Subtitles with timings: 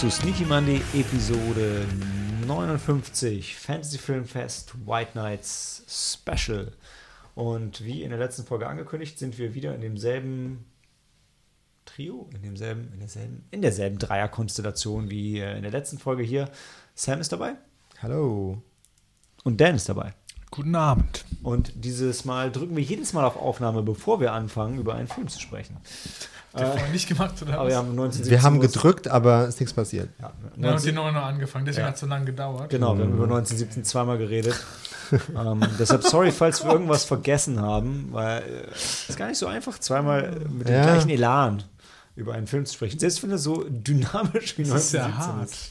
[0.00, 1.86] Zu Sneaky Monday Episode
[2.46, 6.72] 59 Fantasy Film Fest White Nights Special.
[7.34, 10.64] Und wie in der letzten Folge angekündigt, sind wir wieder in demselben
[11.84, 16.48] Trio, in demselben, in derselben, in derselben Dreierkonstellation wie äh, in der letzten Folge hier.
[16.94, 17.56] Sam ist dabei
[18.00, 18.62] Hallo.
[19.44, 20.14] und Dan ist dabei.
[20.50, 21.26] Guten Abend.
[21.42, 25.28] Und dieses Mal drücken wir jedes Mal auf Aufnahme, bevor wir anfangen, über einen Film
[25.28, 25.76] zu sprechen.
[26.58, 27.68] Der vorher nicht gemacht oder Aber was?
[27.70, 30.08] wir haben 19 Wir haben gedrückt, aber ist nichts passiert.
[30.20, 31.88] Ja, Ja, und 19 die noch noch angefangen, deswegen Ja.
[31.88, 32.70] hat es so lange gedauert.
[32.70, 34.54] Genau, wir haben über 1917 zweimal geredet.
[35.36, 39.46] ähm, deshalb sorry, falls wir irgendwas vergessen haben, weil äh, es ist gar nicht so
[39.46, 40.82] einfach, zweimal mit dem Ja.
[40.82, 41.62] gleichen Elan
[42.16, 42.98] über einen Film zu sprechen.
[42.98, 45.50] Selbst wenn er so dynamisch wie Das ist ja 1917 hart.
[45.50, 45.70] ist.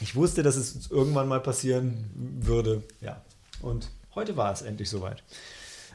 [0.00, 2.82] Ich wusste, dass es irgendwann mal passieren würde.
[3.00, 3.20] Ja.
[3.60, 5.22] Und heute war es endlich soweit.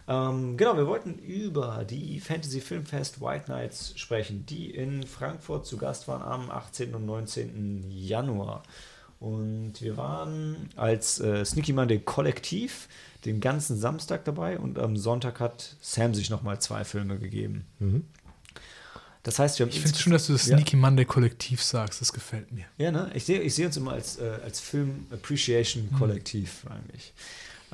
[0.08, 5.78] Ähm, genau, wir wollten über die Fantasy Filmfest White Nights sprechen, die in Frankfurt zu
[5.78, 6.94] Gast waren am 18.
[6.94, 7.86] und 19.
[7.89, 8.64] Januar.
[9.20, 12.88] Und wir waren als äh, Sneaky Monday Kollektiv
[13.23, 17.66] den ganzen Samstag dabei und am Sonntag hat Sam sich nochmal zwei Filme gegeben.
[19.23, 20.56] Das heißt, wir haben Ich finde es schön, dass du das Ja.
[20.56, 22.02] Sneaky Monday Kollektiv sagst.
[22.02, 22.66] Das gefällt mir.
[22.78, 23.09] Ja, ne?
[23.16, 27.14] Ich sehe ich seh uns immer als, äh, als Film Appreciation Kollektiv eigentlich.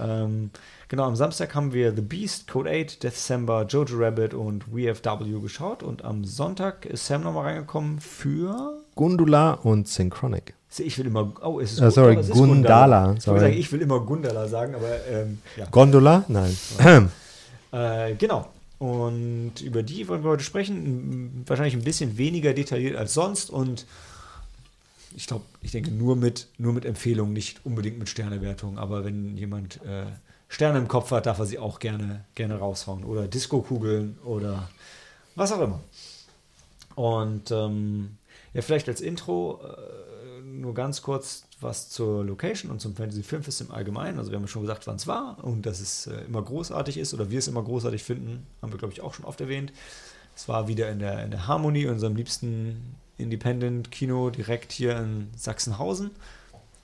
[0.01, 0.49] Ähm,
[0.87, 5.83] genau, am Samstag haben wir The Beast, Code 8, December, Jojo Rabbit und WFW geschaut
[5.83, 8.77] und am Sonntag ist Sam nochmal reingekommen für.
[8.95, 10.53] Gundula und Synchronic.
[10.77, 11.31] Ich will immer.
[11.43, 13.39] Oh, es ist Ah, sorry, aber es ist Gundala, Ich, wollte sorry.
[13.41, 15.65] sagen, ich will immer Gundala sagen, aber ähm, ja.
[15.69, 16.23] Gondola?
[16.27, 16.57] Nein.
[17.73, 18.47] Äh, genau.
[18.79, 21.43] Und über die wollen wir heute sprechen.
[21.47, 23.49] Wahrscheinlich ein bisschen weniger detailliert als sonst.
[23.49, 23.85] Und
[25.15, 28.77] ich glaube, ich denke nur mit, nur mit Empfehlungen, nicht unbedingt mit Sternewertung.
[28.77, 30.05] Aber wenn jemand äh,
[30.47, 33.03] Sterne im Kopf hat, darf er sie auch gerne, gerne raushauen.
[33.03, 34.69] Oder Disco-Kugeln oder
[35.35, 35.79] was auch immer.
[36.95, 38.17] Und ähm,
[38.53, 43.61] ja, vielleicht als Intro äh, nur ganz kurz was zur Location und zum Fantasy Filmfest
[43.61, 44.17] im Allgemeinen.
[44.17, 46.97] Also wir haben ja schon gesagt, wann es war und dass es äh, immer großartig
[46.97, 49.71] ist oder wir es immer großartig finden, haben wir glaube ich auch schon oft erwähnt.
[50.35, 56.11] Es war wieder in der, in der Harmonie, unserem liebsten Independent-Kino direkt hier in Sachsenhausen,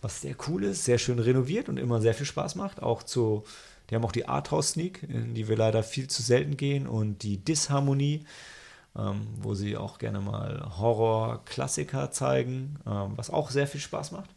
[0.02, 2.82] was sehr cool ist, sehr schön renoviert und immer sehr viel Spaß macht.
[2.82, 3.44] Auch zu,
[3.90, 7.38] die haben auch die Arthouse-Sneak, in die wir leider viel zu selten gehen und die
[7.38, 8.26] Disharmonie
[8.98, 14.30] ähm, wo sie auch gerne mal Horror-Klassiker zeigen, ähm, was auch sehr viel Spaß macht.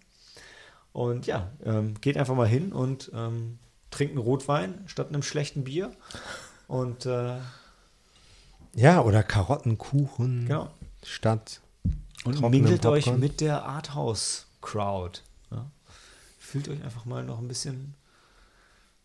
[0.92, 3.58] Und ja, ähm, geht einfach mal hin und ähm,
[3.90, 5.92] trinkt einen Rotwein statt einem schlechten Bier.
[6.68, 7.38] Und äh,
[8.74, 10.70] Ja, oder Karottenkuchen genau.
[11.04, 11.60] statt.
[12.24, 15.20] Und mingelt euch mit der Arthouse-Crowd.
[15.50, 15.70] Ja?
[16.38, 17.94] Fühlt euch einfach mal noch ein bisschen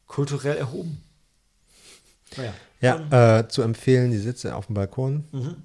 [0.08, 1.02] kulturell erhoben.
[2.38, 2.54] Naja.
[2.82, 5.24] Ja, äh, zu empfehlen, die Sitze auf dem Balkon.
[5.32, 5.56] Mhm.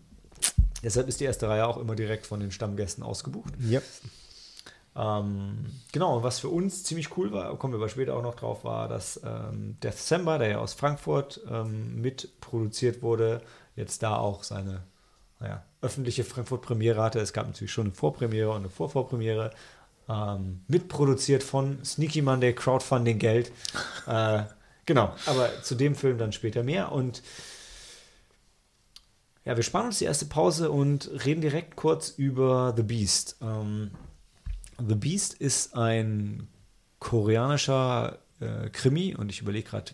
[0.83, 3.53] Deshalb ist die erste Reihe auch immer direkt von den Stammgästen ausgebucht.
[3.61, 3.83] Yep.
[4.97, 8.65] Ähm, genau, was für uns ziemlich cool war, kommen wir aber später auch noch drauf,
[8.65, 13.43] war, dass ähm, December, der ja aus Frankfurt ähm, mitproduziert wurde,
[13.77, 14.83] jetzt da auch seine
[15.41, 17.19] naja, öffentliche Frankfurt-Premiere hatte.
[17.19, 19.53] Es gab natürlich schon eine Vorpremiere und eine Vorvorpremiere.
[20.09, 23.53] Ähm, mitproduziert von Sneaky Monday Crowdfunding Geld.
[24.07, 24.43] äh,
[24.87, 26.93] genau, aber zu dem Film dann später mehr.
[26.93, 27.23] Und
[29.45, 33.37] ja, wir sparen uns die erste Pause und reden direkt kurz über The Beast.
[33.41, 33.93] Ähm,
[34.79, 36.49] The Beast ist ein
[36.99, 39.93] koreanischer äh, Krimi und ich überlege gerade,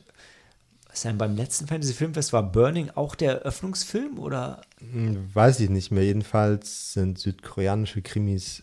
[0.97, 4.63] Sam, beim letzten Fantasy Filmfest war Burning auch der Eröffnungsfilm oder?
[4.79, 6.05] Hm, Weiß ich nicht mehr.
[6.05, 8.63] Jedenfalls sind südkoreanische Krimis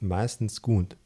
[0.00, 0.96] meistens gut.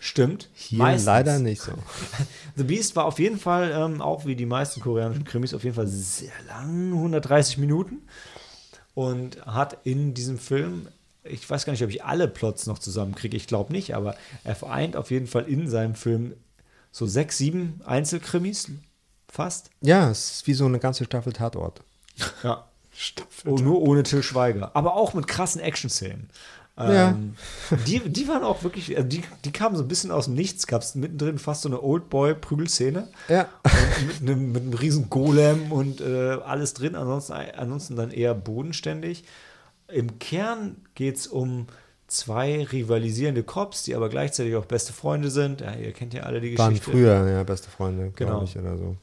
[0.00, 0.48] Stimmt.
[0.54, 1.06] Hier meistens.
[1.06, 1.72] leider nicht so.
[2.56, 5.76] The Beast war auf jeden Fall, ähm, auch wie die meisten koreanischen Krimis, auf jeden
[5.76, 8.02] Fall sehr lang, 130 Minuten.
[8.94, 10.88] Und hat in diesem Film,
[11.22, 14.54] ich weiß gar nicht, ob ich alle Plots noch zusammenkriege, ich glaube nicht, aber er
[14.54, 16.34] vereint auf jeden Fall in seinem Film
[16.90, 18.70] so sechs, sieben Einzelkrimis
[19.32, 19.70] fast.
[19.80, 21.80] Ja, es ist wie so eine ganze Staffel Tatort.
[22.42, 22.66] Ja.
[23.46, 24.70] Oh, nur ohne Till Schweiger.
[24.74, 26.28] Aber auch mit krassen Action-Szenen.
[26.78, 27.10] Ja.
[27.10, 27.34] Ähm,
[27.86, 30.66] die, die waren auch wirklich, also die, die kamen so ein bisschen aus dem Nichts.
[30.66, 33.08] Gab es mittendrin fast so eine Oldboy-Prügelszene.
[33.28, 33.48] Ja.
[34.06, 36.94] Mit einem, mit einem riesen Golem und äh, alles drin.
[36.94, 39.24] Ansonsten, ansonsten dann eher bodenständig.
[39.88, 41.66] Im Kern geht es um
[42.08, 45.62] zwei rivalisierende Cops, die aber gleichzeitig auch beste Freunde sind.
[45.62, 46.90] Ja, ihr kennt ja alle die Waren Geschichte.
[46.90, 48.30] früher, ja, beste Freunde, Genau.
[48.32, 48.96] glaube ich, oder so.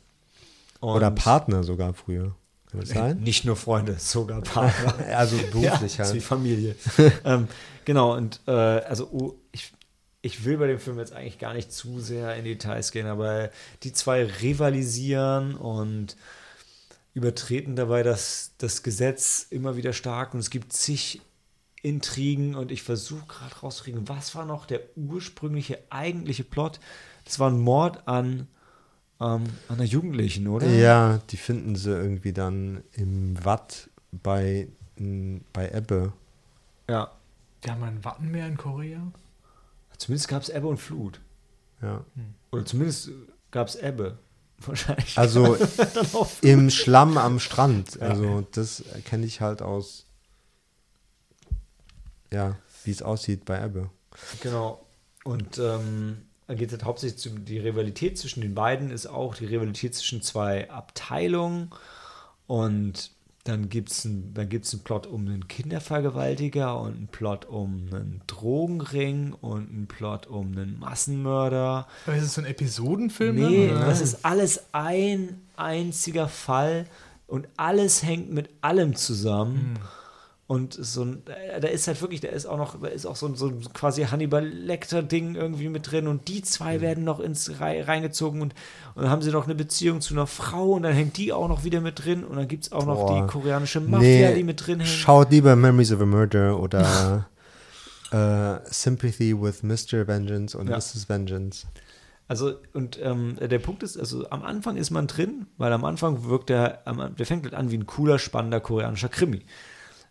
[0.79, 2.35] Und Oder Partner sogar früher.
[2.71, 3.19] Kann das sein?
[3.19, 4.95] Nicht nur Freunde, sogar Partner.
[5.15, 6.23] Also beruflich ja, Ist wie halt.
[6.23, 6.75] Familie.
[7.25, 7.47] ähm,
[7.85, 9.73] genau, und äh, also oh, ich,
[10.21, 13.49] ich will bei dem Film jetzt eigentlich gar nicht zu sehr in Details gehen, aber
[13.83, 16.15] die zwei rivalisieren und
[17.13, 21.21] übertreten dabei das, das Gesetz immer wieder stark und es gibt zig
[21.81, 26.79] Intrigen und ich versuche gerade rauszukriegen, was war noch der ursprüngliche, eigentliche Plot?
[27.23, 28.47] Das war ein Mord an,
[29.21, 30.67] ähm, an einer Jugendlichen, oder?
[30.67, 34.67] Ja, die finden sie irgendwie dann im Watt bei,
[34.97, 36.13] m, bei Ebbe.
[36.89, 37.11] Ja.
[37.63, 39.11] Die haben ein Wattenmeer in Korea.
[39.97, 41.19] Zumindest gab es Ebbe und Flut.
[41.81, 42.05] Ja.
[42.51, 43.11] Oder zumindest
[43.51, 44.17] gab es Ebbe.
[44.65, 45.17] Wahrscheinlich.
[45.17, 45.57] Also
[46.41, 47.95] im Schlamm am Strand.
[47.95, 48.07] Ja.
[48.07, 50.05] Also das kenne ich halt aus,
[52.31, 53.89] ja, wie es aussieht bei Ebbe.
[54.41, 54.85] Genau.
[55.23, 59.35] Und ähm, dann geht es halt hauptsächlich um die Rivalität zwischen den beiden, ist auch
[59.35, 61.69] die Rivalität zwischen zwei Abteilungen.
[62.47, 63.11] Und
[63.43, 67.89] dann gibt es einen, dann gibt's einen Plot um einen Kindervergewaltiger und einen Plot um
[67.91, 71.87] einen Drogenring und einen Plot um einen Massenmörder.
[72.07, 73.35] Aber ist es so ein Episodenfilm?
[73.35, 73.85] Nee, oder?
[73.85, 76.87] das ist alles ein einziger Fall
[77.27, 79.77] und alles hängt mit allem zusammen.
[80.51, 81.21] Und so ein,
[81.61, 83.61] da ist halt wirklich, da ist auch noch, da ist auch so, ein- so ein
[83.71, 88.55] quasi Hannibal Lecter-Ding irgendwie mit drin und die zwei werden noch ins Rei- reingezogen und,
[88.95, 91.47] und dann haben sie noch eine Beziehung zu einer Frau und dann hängt die auch
[91.47, 93.21] noch wieder mit drin und dann gibt es auch noch Boah.
[93.21, 94.89] die koreanische Mafia, die mit drin hängt.
[94.89, 97.27] Schaut lieber Memories of a Murder oder
[98.11, 100.07] äh, Sympathy with Mr.
[100.07, 100.77] Vengeance und Ja.
[100.77, 101.07] Mrs.
[101.09, 101.67] Vengeance.
[102.27, 106.25] Also, und ähm, der Punkt ist, also am Anfang ist man drin, weil am Anfang
[106.25, 106.83] wirkt der,
[107.17, 109.41] der fängt halt an wie ein cooler, spannender koreanischer Krimi.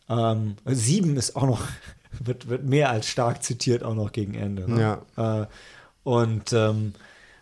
[0.08, 1.62] Ähm, sieben ist auch noch,
[2.20, 4.70] wird, wird mehr als stark zitiert, auch noch gegen Ende.
[4.70, 4.78] Ne?
[5.16, 5.46] Äh,
[6.04, 6.94] und, ähm,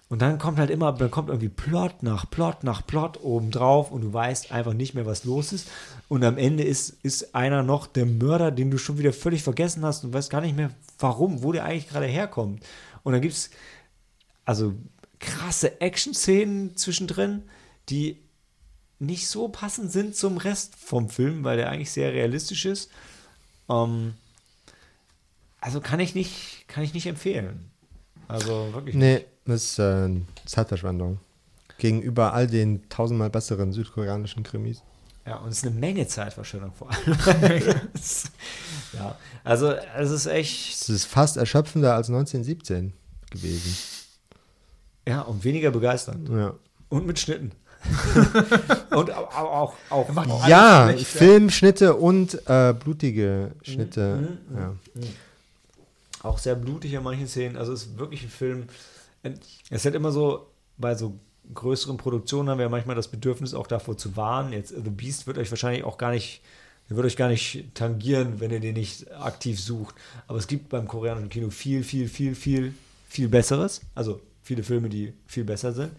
[0.08, 4.02] und dann kommt halt immer, dann kommt irgendwie Plot nach Plot nach Plot obendrauf und
[4.02, 5.68] du weißt einfach nicht mehr, was los ist.
[6.08, 9.84] Und am Ende ist, ist einer noch der Mörder, den du schon wieder völlig vergessen
[9.84, 12.64] hast und weißt gar nicht mehr, warum, wo der eigentlich gerade herkommt.
[13.02, 13.50] Und dann gibt es
[14.44, 14.74] also
[15.18, 17.42] krasse Action-Szenen zwischendrin,
[17.88, 18.18] die
[18.98, 22.90] nicht so passend sind zum Rest vom Film, weil der eigentlich sehr realistisch ist.
[23.68, 24.14] Ähm,
[25.60, 27.70] also kann ich nicht, kann ich nicht empfehlen.
[28.28, 28.94] Also wirklich.
[28.94, 30.08] Nee, das ist äh,
[30.46, 31.18] Zeitverschwendung.
[31.78, 34.82] Gegenüber all den tausendmal besseren südkoreanischen Krimis.
[35.26, 37.18] Ja, und es ist eine Menge Zeitverschwendung vor allem.
[38.92, 42.92] ja, also es ist echt, Es ist fast erschöpfender als 1917
[43.30, 43.76] gewesen.
[45.06, 46.28] ja, und weniger begeisternd.
[46.28, 46.54] Ja,
[46.88, 47.52] Und mit Schnitten.
[48.90, 51.18] und au- au- auch, auch, auch ja schlecht, ja.
[51.18, 54.38] Filmschnitte und äh, blutige Schnitte.
[54.50, 54.74] Mhm, ja.
[56.22, 57.56] auch sehr blutig in manchen Szenen.
[57.56, 58.64] Also es ist wirklich ein Film.
[59.22, 59.36] Es
[59.70, 60.46] ist halt immer so,
[60.78, 61.14] bei so
[61.54, 64.52] größeren Produktionen haben wir ja manchmal das Bedürfnis, auch davor zu warnen.
[64.52, 66.42] Jetzt The Beast wird euch wahrscheinlich auch gar nicht,
[66.88, 69.94] der wird euch gar nicht tangieren, wenn ihr den nicht aktiv sucht.
[70.26, 72.74] Aber es gibt beim koreanischen Kino viel, viel, viel, viel,
[73.08, 73.80] viel Besseres.
[73.94, 75.92] Also viele Filme, die viel besser sind.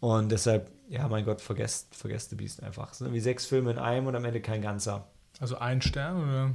[0.00, 2.92] Und deshalb, ja, mein Gott, vergesst, vergesst The Beast einfach.
[2.92, 5.06] Es sind wie sechs Filme in einem und am Ende kein ganzer
[5.40, 6.50] Also ein Stern oder?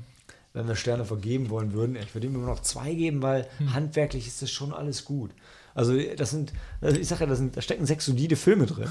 [0.54, 4.26] wenn wir Sterne vergeben wollen würden, ich würde ihm immer noch zwei geben, weil handwerklich
[4.28, 5.30] ist das schon alles gut.
[5.76, 8.90] Also das sind, also ich sage ja, da, sind, da stecken sechs solide Filme drin,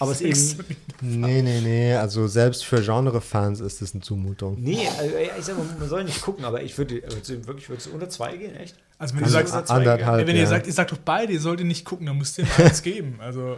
[0.00, 0.66] aber es ist eben,
[1.00, 1.94] Nee, nee, nee.
[1.94, 4.56] Also selbst für Genre-Fans ist das eine Zumutung.
[4.60, 7.80] nee, also ich sage mal, man soll nicht gucken, aber ich würde würd's- wirklich, würde
[7.80, 8.76] es unter zwei gehen, echt?
[8.98, 10.48] Also wenn du Also sagst, unter zwei anderthalb, ey, wenn ihr ja.
[10.48, 13.18] sagt, ihr sagt doch beide, ihr solltet nicht gucken, dann müsst ihr ihm eins geben.
[13.20, 13.56] Also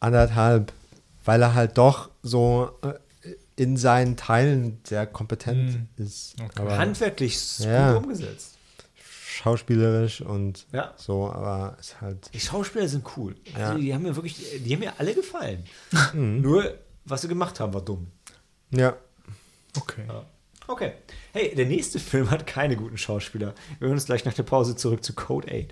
[0.00, 0.72] Anderthalb.
[1.24, 2.94] Weil er halt doch so äh,
[3.56, 5.88] in seinen Teilen sehr kompetent Hm.
[5.96, 6.36] ist.
[6.40, 6.62] Okay.
[6.62, 7.94] Aber Handwerklich ist Ja.
[7.94, 8.54] gut umgesetzt.
[9.26, 10.92] schauspielerisch und Ja.
[10.96, 12.28] so, aber ist halt.
[12.34, 13.36] Die Schauspieler sind cool.
[13.54, 13.78] Also Ja.
[13.78, 15.64] die haben mir wirklich, die haben mir alle gefallen.
[16.12, 16.74] Nur,
[17.04, 18.08] was sie gemacht haben, war dumm.
[18.70, 18.96] Ja.
[19.76, 20.02] okay.
[20.08, 20.24] Ja.
[20.66, 20.92] Okay.
[21.32, 23.54] Hey, der nächste Film hat keine guten Schauspieler.
[23.78, 25.70] Wir hören uns gleich nach der Pause zurück zu Code 8.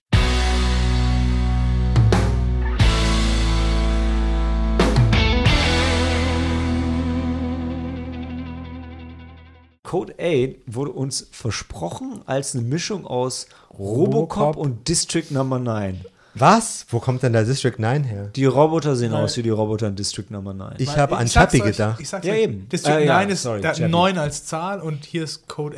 [9.87, 13.47] Code 8 wurde uns versprochen als eine Mischung aus
[13.79, 14.57] Robocop, Robocop.
[14.57, 16.05] und District Number 9.
[16.35, 16.85] Was?
[16.91, 18.31] Wo kommt denn der District 9 her?
[18.35, 20.75] Die Roboter sehen Weil- aus wie die Roboter in District Number 9.
[20.79, 22.01] Ich Weil habe an Chappie gedacht.
[22.01, 22.69] Ich sag's Ja, euch, eben.
[22.69, 23.89] District Äh, ja, 9 ist sorry, Chappie.
[23.89, 25.77] 9 als Zahl und hier ist Code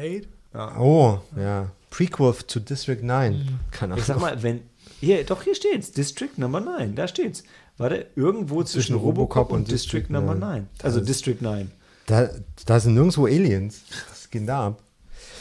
[0.55, 0.79] 8.
[0.81, 1.71] Oh, ja.
[1.91, 3.59] Prequel to District 9.
[3.71, 3.99] Keine Ahnung.
[4.01, 4.63] Ich sag mal, wenn.
[5.01, 5.93] Hier, doch, hier steht's.
[5.93, 6.95] District Number 9.
[6.97, 7.45] Da steht's.
[7.77, 10.41] Warte, irgendwo zwischen, Zwischen Robocop Robocop und, und District, District Number 9.
[10.41, 10.69] 9.
[10.83, 11.71] Also Das- District 9.
[12.09, 12.29] Da,
[12.67, 13.83] da sind nirgendwo Aliens.
[14.09, 14.83] Was geht da ab?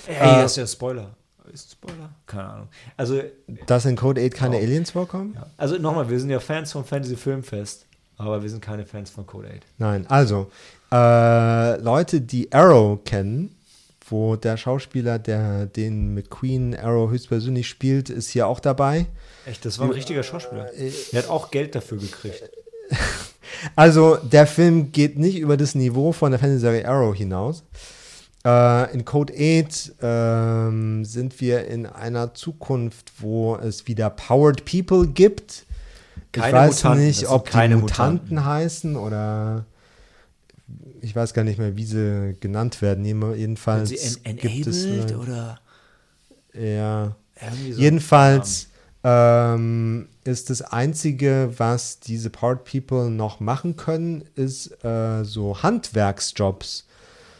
[0.06, 1.16] Ey, Äh, das ist ja Spoiler.
[1.54, 2.10] Ist Spoiler?
[2.26, 2.68] Keine Ahnung.
[2.98, 3.22] Also,
[3.66, 4.60] Dass in Code 8 keine Oh.
[4.62, 5.34] Aliens vorkommen?
[5.36, 5.46] ja.
[5.56, 7.86] also nochmal, wir sind ja Fans vom Fantasy Filmfest,
[8.18, 9.62] aber wir sind keine Fans von Code 8.
[9.78, 10.52] Nein, also
[10.92, 13.56] äh, Leute, die Arrow kennen,
[14.10, 19.06] wo der Schauspieler, der den McQueen Arrow höchstpersönlich spielt, ist hier auch dabei.
[19.46, 20.74] Echt, das war ein richtiger Schauspieler.
[20.74, 22.44] Äh, Er hat auch Geld dafür gekriegt.
[23.76, 27.64] Also, der Film geht nicht über das Niveau von der Fernsehserie Arrow hinaus.
[28.46, 35.08] Äh, in Code 8 ähm, sind wir in einer Zukunft, wo es wieder Powered People
[35.08, 35.66] gibt.
[36.36, 38.46] ich Keine weiß Mutanten, nicht, ob die Mutanten, Mutanten.
[38.46, 39.66] heißen oder
[41.02, 43.04] ich weiß gar nicht mehr, wie sie genannt werden.
[43.06, 45.60] Jema- Sind Jedenfalls sie en gibt es eine- oder
[46.54, 47.16] ja.
[47.72, 47.80] so?
[47.82, 48.68] Jedenfalls
[49.04, 56.84] ähm, ist das Einzige, was diese Powered People noch machen können, ist äh, so Handwerksjobs.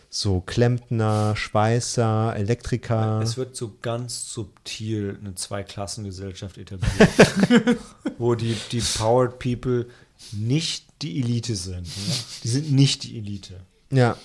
[0.10, 3.20] So Klempner, Schweißer, Elektriker.
[3.22, 7.78] Es wird so ganz subtil eine Zweiklassengesellschaft etabliert,
[8.18, 9.88] wo die, die Powered People
[10.32, 11.84] nicht die Elite sind.
[11.84, 12.14] Ne?
[12.44, 13.60] Die sind nicht die Elite.
[13.92, 14.16] Ja.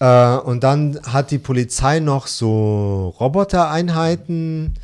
[0.00, 4.74] Äh, und dann hat die Polizei noch so Robotereinheiten,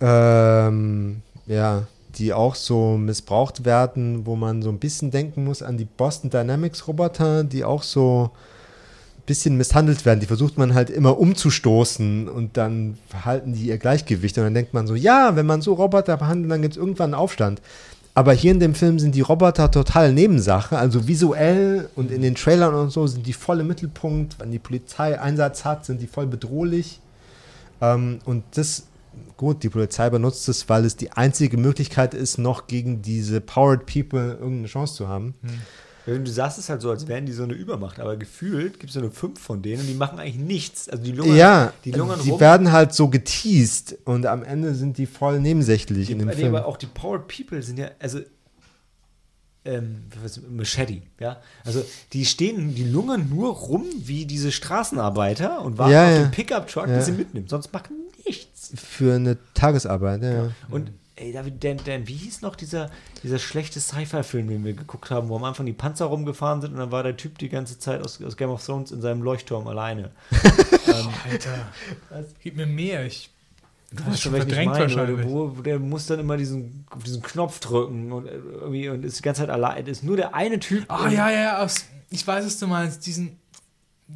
[0.00, 5.76] ähm, ja, die auch so missbraucht werden, wo man so ein bisschen denken muss an
[5.76, 8.30] die Boston Dynamics Roboter, die auch so
[9.18, 10.20] ein bisschen misshandelt werden.
[10.20, 14.38] Die versucht man halt immer umzustoßen und dann halten die ihr Gleichgewicht.
[14.38, 17.14] Und dann denkt man so, ja, wenn man so Roboter behandelt, dann gibt es irgendwann
[17.14, 17.60] einen Aufstand.
[18.14, 20.78] Aber hier in dem Film sind die Roboter total Nebensache.
[20.78, 24.38] Also visuell und in den Trailern und so sind die voll im Mittelpunkt.
[24.38, 27.00] Wenn die Polizei Einsatz hat, sind die voll bedrohlich.
[27.80, 28.84] Ähm, und das,
[29.36, 33.86] gut, die Polizei benutzt es, weil es die einzige Möglichkeit ist, noch gegen diese Powered
[33.86, 35.34] People irgendeine Chance zu haben.
[36.06, 38.96] Du sagst es halt so, als wären die so eine Übermacht, aber gefühlt gibt es
[38.96, 40.88] ja nur fünf von denen und die machen eigentlich nichts.
[40.88, 42.40] Also die lungern, ja, die lungern die rum.
[42.40, 46.34] werden halt so geteased und am Ende sind die voll nebensächlich Die, in dem nee,
[46.34, 46.54] Film.
[46.54, 48.20] aber auch die Powered People sind ja, also
[49.64, 50.04] ähm,
[50.48, 51.36] Machete, ja.
[51.64, 51.84] Also
[52.14, 56.22] die stehen, die lungern nur rum wie diese Straßenarbeiter und warten Ja, auf ja.
[56.22, 56.94] den Pickup-Truck, Ja.
[56.94, 57.50] der sie mitnimmt.
[57.50, 57.94] Sonst machen.
[58.74, 60.50] Für eine Tagesarbeit, ja.
[60.70, 62.90] Und ey, David, Dan, Dan, wie hieß noch dieser,
[63.22, 66.78] dieser schlechte Sci-Fi-Film, den wir geguckt haben, wo am Anfang die Panzer rumgefahren sind und
[66.78, 69.66] dann war der Typ die ganze Zeit aus, aus Game of Thrones in seinem Leuchtturm
[69.66, 70.10] alleine.
[71.30, 71.68] Alter,
[72.42, 73.04] gib mir mehr.
[73.06, 73.30] Ich
[73.92, 75.26] Du hast weißt schon verdrängt meine, wahrscheinlich.
[75.26, 79.04] wo, wo der muss dann immer diesen, auf diesen Knopf drücken und, äh, irgendwie, und
[79.04, 79.84] ist die ganze Zeit allein.
[79.86, 80.84] Ist nur der eine Typ.
[80.86, 83.04] Ah, ja, ja, ja, aus, ich weiß, was du meinst.
[83.04, 83.39] Diesen,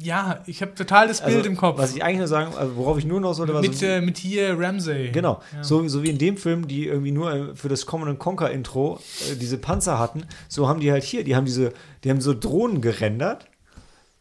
[0.01, 1.77] ja, ich habe total das Also, Bild im Kopf.
[1.77, 4.01] Was ich eigentlich nur sagen, also worauf ich nur noch sollte, war mit, so, äh,
[4.01, 5.09] mit hier Ramsey.
[5.11, 5.63] Genau, Ja.
[5.63, 8.99] so, so wie in dem Film, die irgendwie nur äh, für das Common Conquer Intro
[9.31, 11.71] äh, diese Panzer hatten, so haben die halt hier, die haben diese,
[12.03, 13.45] die haben so Drohnen gerendert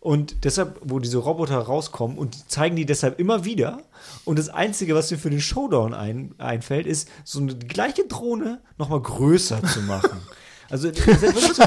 [0.00, 3.80] und deshalb, wo diese Roboter rauskommen und zeigen die deshalb immer wieder
[4.24, 8.60] und das Einzige, was mir für den Showdown ein, einfällt, ist, so eine gleiche Drohne
[8.78, 10.20] nochmal größer zu machen.
[10.70, 11.60] Also das ist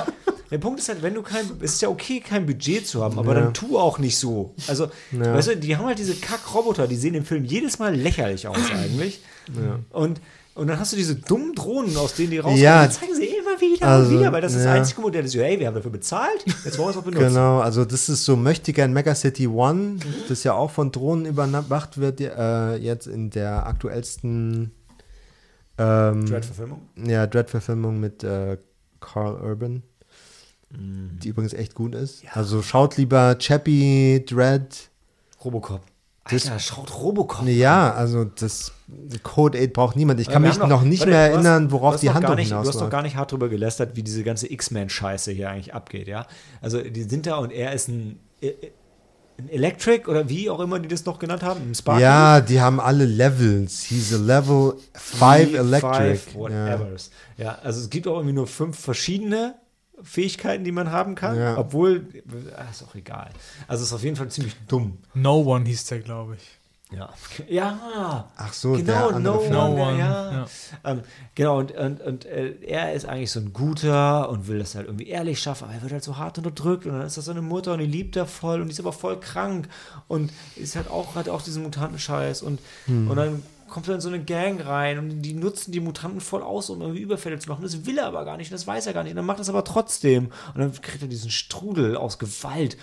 [0.52, 3.20] der Punkt ist halt, wenn du kein, es ist ja okay, kein Budget zu haben,
[3.20, 3.42] aber Ja.
[3.42, 4.54] dann tu auch nicht so.
[4.68, 5.34] Also, Ja.
[5.34, 8.58] weißt du, die haben halt diese Kack-Roboter, die sehen im Film jedes Mal lächerlich aus
[8.72, 9.22] eigentlich.
[9.92, 10.22] Und,
[10.56, 12.88] und dann hast du diese dummen Drohnen, aus denen die rauskommen, Ja.
[12.88, 14.74] die zeigen sie immer wieder Also, und wieder, weil das ist das ja.
[14.74, 17.28] einzige Modell, das ist hey, wir haben dafür bezahlt, jetzt wollen wir es auch benutzen.
[17.28, 19.98] Genau, also das ist so Möchtegern Megacity One,
[20.30, 24.72] das ja auch von Drohnen überwacht wird, äh, jetzt in der aktuellsten
[25.78, 26.82] ähm, Dread-Verfilmung.
[27.06, 28.58] ja, Dread-Verfilmung mit äh,
[29.00, 29.84] Carl Urban,
[30.70, 31.20] Mhm.
[31.22, 32.24] die übrigens echt gut ist.
[32.34, 34.90] Also schaut lieber Chappie, Dread.
[35.44, 35.82] Robocop.
[36.30, 37.48] Das- Alter, schaut Robocop.
[37.48, 38.74] Ja, also das
[39.24, 40.20] Code 8 braucht niemand.
[40.20, 42.56] Ich kann mich haben noch nicht warte, mehr erinnern, worauf hast die Handlung nicht, Du
[42.58, 46.28] hast doch gar nicht hart drüber gelästert, wie diese ganze X-Men-Scheiße hier eigentlich abgeht, ja?
[46.62, 48.52] Also, die sind da und er ist ein, äh,
[49.38, 51.72] ein Electric oder wie auch immer die das noch genannt haben.
[52.00, 53.84] Ja, die haben alle Levels.
[53.84, 56.16] He's a Level 5 Electric.
[56.18, 56.40] Five, ja.
[56.40, 57.12] whatevers.
[57.38, 57.58] Ja.
[57.64, 59.56] also es gibt auch irgendwie nur fünf verschiedene
[60.04, 61.58] Fähigkeiten, die man haben kann, Ja.
[61.58, 62.06] obwohl,
[62.56, 63.30] ah, ist auch egal.
[63.68, 64.98] Also es ist auf jeden Fall ziemlich dumm.
[65.14, 66.42] No One hieß der, glaube ich.
[66.90, 67.10] Ja.
[67.50, 68.32] Ja.
[68.38, 69.34] Ach so, genau, der no.
[69.50, 70.32] No one, One, ja.
[70.32, 70.46] ja.
[70.86, 71.02] Ähm,
[71.36, 74.86] genau, und, und, und äh, er ist eigentlich so ein guter und will das halt
[74.88, 77.42] irgendwie ehrlich schaffen, aber er wird halt so hart unterdrückt und dann ist das seine
[77.42, 79.68] Mutter und die liebt er voll und die ist aber voll krank
[80.08, 83.10] und ist halt auch, hat auch diesen Mutantenscheiß und, Hm.
[83.12, 86.42] und dann kommt er in so eine Gang rein und die nutzen die Mutanten voll
[86.44, 87.64] aus, um irgendwie Überfälle zu machen.
[87.64, 89.12] Das will er aber gar nicht, das weiß er gar nicht.
[89.12, 90.28] Und dann macht er es aber trotzdem.
[90.54, 92.78] Und dann kriegt er diesen Strudel aus Gewalt.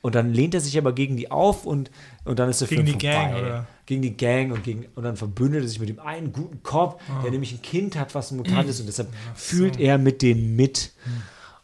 [0.00, 1.90] Und dann lehnt er sich aber gegen die auf und,
[2.24, 3.46] und dann ist der Gegen Film die Gang, vorbei.
[3.46, 3.66] oder?
[3.86, 7.00] Gegen die Gang und, gegen, und dann verbündet er sich mit dem einen guten Cop,
[7.10, 7.22] Ah.
[7.22, 10.54] der nämlich ein Kind hat, was ein Mutant ist und deshalb fühlt er mit denen
[10.54, 10.92] mit.
[11.04, 11.12] Hm.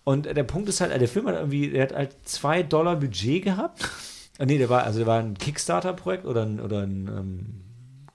[0.03, 3.43] Und der Punkt ist halt, der Film hat irgendwie, der hat halt zwei Dollar Budget
[3.45, 3.89] gehabt.
[4.39, 7.47] Ah, nee, der war, also der war ein Kickstarter-Projekt oder ein, oder ein ähm,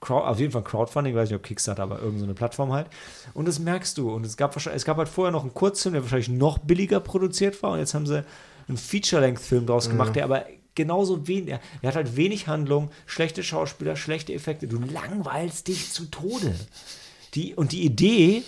[0.00, 2.88] Crowd, auf jeden Fall Crowdfunding, weiß nicht, ob Kickstarter, aber irgendeine so eine Plattform halt.
[3.34, 4.10] Und das merkst du.
[4.10, 7.00] Und es gab wahrscheinlich, es gab halt vorher noch einen Kurzfilm, der wahrscheinlich noch billiger
[7.00, 7.72] produziert war.
[7.72, 8.24] Und jetzt haben sie
[8.66, 13.42] einen Feature-Length-Film draus gemacht, der aber genauso wenig, der, der hat halt wenig Handlung, schlechte
[13.42, 14.66] Schauspieler, schlechte Effekte.
[14.66, 16.54] Du langweilst dich zu Tode.
[17.34, 18.42] Die, und die Idee,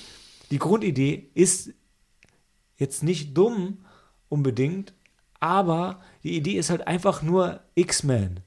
[0.50, 1.70] die Grundidee ist
[2.76, 3.84] jetzt nicht dumm
[4.28, 4.94] unbedingt,
[5.40, 8.40] aber die Idee ist halt einfach nur X-Men.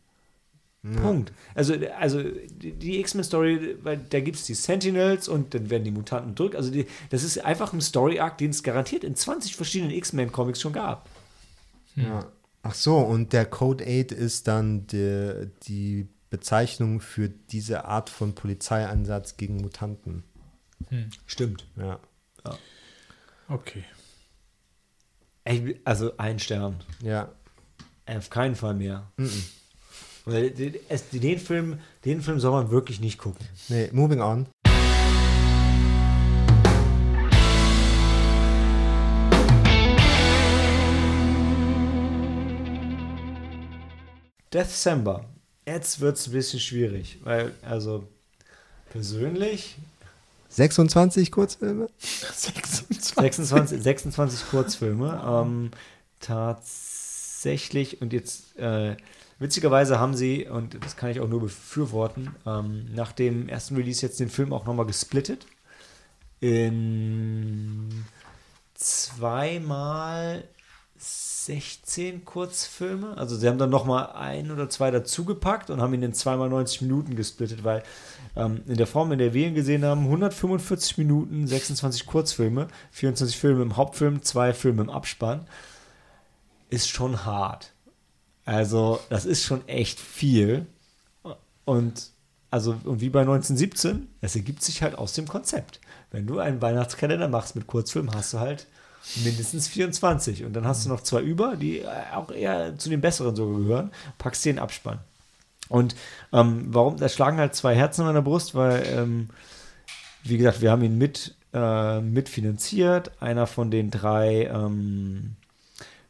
[0.93, 1.31] Punkt.
[1.55, 6.35] Also, also die, X-Men-Story, weil da gibt es die Sentinels und dann werden die Mutanten
[6.35, 6.55] drückt.
[6.55, 10.73] Also die, das ist einfach ein Story-Arc, den es garantiert in 20 verschiedenen X-Men-Comics schon
[10.73, 11.09] gab.
[11.95, 12.25] Ja.
[12.61, 18.35] Ach so, und der Code 8 ist dann die, die Bezeichnung für diese Art von
[18.35, 20.23] Polizeieinsatz gegen Mutanten.
[21.25, 21.65] Stimmt.
[21.77, 21.99] Ja.
[23.47, 23.83] Okay.
[25.43, 26.83] Ey, also ein Stern.
[27.01, 27.31] Ja.
[28.07, 29.11] Auf keinen Fall mehr.
[30.25, 30.75] Weil den-
[31.11, 33.45] den Film, den Film soll man wirklich nicht gucken.
[33.69, 34.47] Nee, moving on.
[44.53, 45.25] Deathcember.
[45.65, 48.07] Jetzt wird es ein bisschen schwierig, weil, also
[48.91, 49.75] persönlich
[50.49, 51.89] 26 Kurzfilme?
[51.99, 53.15] 26.
[53.15, 55.21] 26, 26 Kurzfilme.
[55.27, 55.71] Ähm,
[56.19, 58.95] tatsächlich, und jetzt äh,
[59.39, 64.05] witzigerweise haben sie, und das kann ich auch nur befürworten, ähm, nach dem ersten Release
[64.05, 65.45] jetzt den Film auch nochmal gesplittet.
[66.39, 68.05] In
[68.73, 70.43] zweimal
[71.45, 73.17] 16 Kurzfilme.
[73.17, 76.81] Also sie haben dann nochmal ein oder zwei dazugepackt und haben ihn in zweimal 90
[76.81, 77.83] Minuten gesplittet, weil
[78.35, 83.37] ähm, in der Form, in der wir ihn gesehen haben, 145 Minuten, 26 Kurzfilme, 24
[83.37, 85.45] Filme im Hauptfilm, zwei Filme im Abspann,
[86.71, 87.74] ist schon hart.
[88.45, 90.65] Also das ist schon echt viel.
[91.65, 92.11] Und
[92.51, 95.81] also und wie bei 1917, es ergibt sich halt aus dem Konzept.
[96.11, 98.67] Wenn du einen Weihnachtskalender machst mit Kurzfilmen, hast du halt
[99.23, 103.01] mindestens 24 und dann hast du noch zwei über, die äh, auch eher zu den
[103.01, 104.99] besseren sogar gehören, packst den Abspann.
[105.69, 105.95] Und
[106.31, 109.29] ähm, warum, da schlagen halt zwei Herzen in meiner Brust, weil, ähm,
[110.23, 113.11] wie gesagt, wir haben ihn mit, äh, mitfinanziert.
[113.19, 115.35] Einer von den drei, ähm,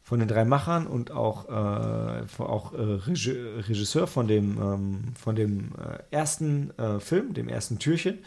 [0.06, 5.34] von den drei Machern und auch, äh, auch äh, Regi Regisseur von dem, ähm, von
[5.34, 8.20] dem äh, ersten äh, Film, dem ersten Türchen,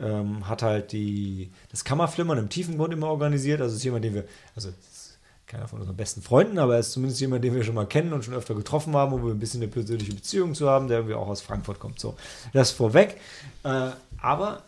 [0.00, 3.60] ähm, hat halt die, das Kammerflimmern im Tiefengrund immer organisiert.
[3.60, 4.24] Also ist jemand, den wir,
[4.56, 7.76] also ist keiner von unseren besten Freunden, aber er ist zumindest jemand, den wir schon
[7.76, 10.68] mal kennen und schon öfter getroffen haben, wo wir ein bisschen eine persönliche Beziehung zu
[10.68, 12.00] haben, der irgendwie auch aus Frankfurt kommt.
[12.00, 12.16] So,
[12.52, 13.20] das vorweg.
[13.62, 14.64] Äh, aber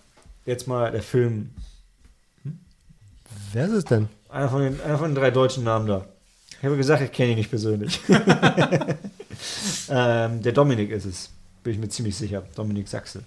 [0.46, 1.50] jetzt mal der Film,
[3.52, 4.08] Wer ist es denn?
[4.28, 6.04] einer von den, einer von den drei deutschen Namen da.
[6.64, 8.00] Ich habe gesagt, ich kenne ihn nicht persönlich.
[9.90, 11.28] ähm, der Dominik ist es,
[11.62, 12.42] bin ich mir ziemlich sicher.
[12.56, 13.22] Dominik Sachse.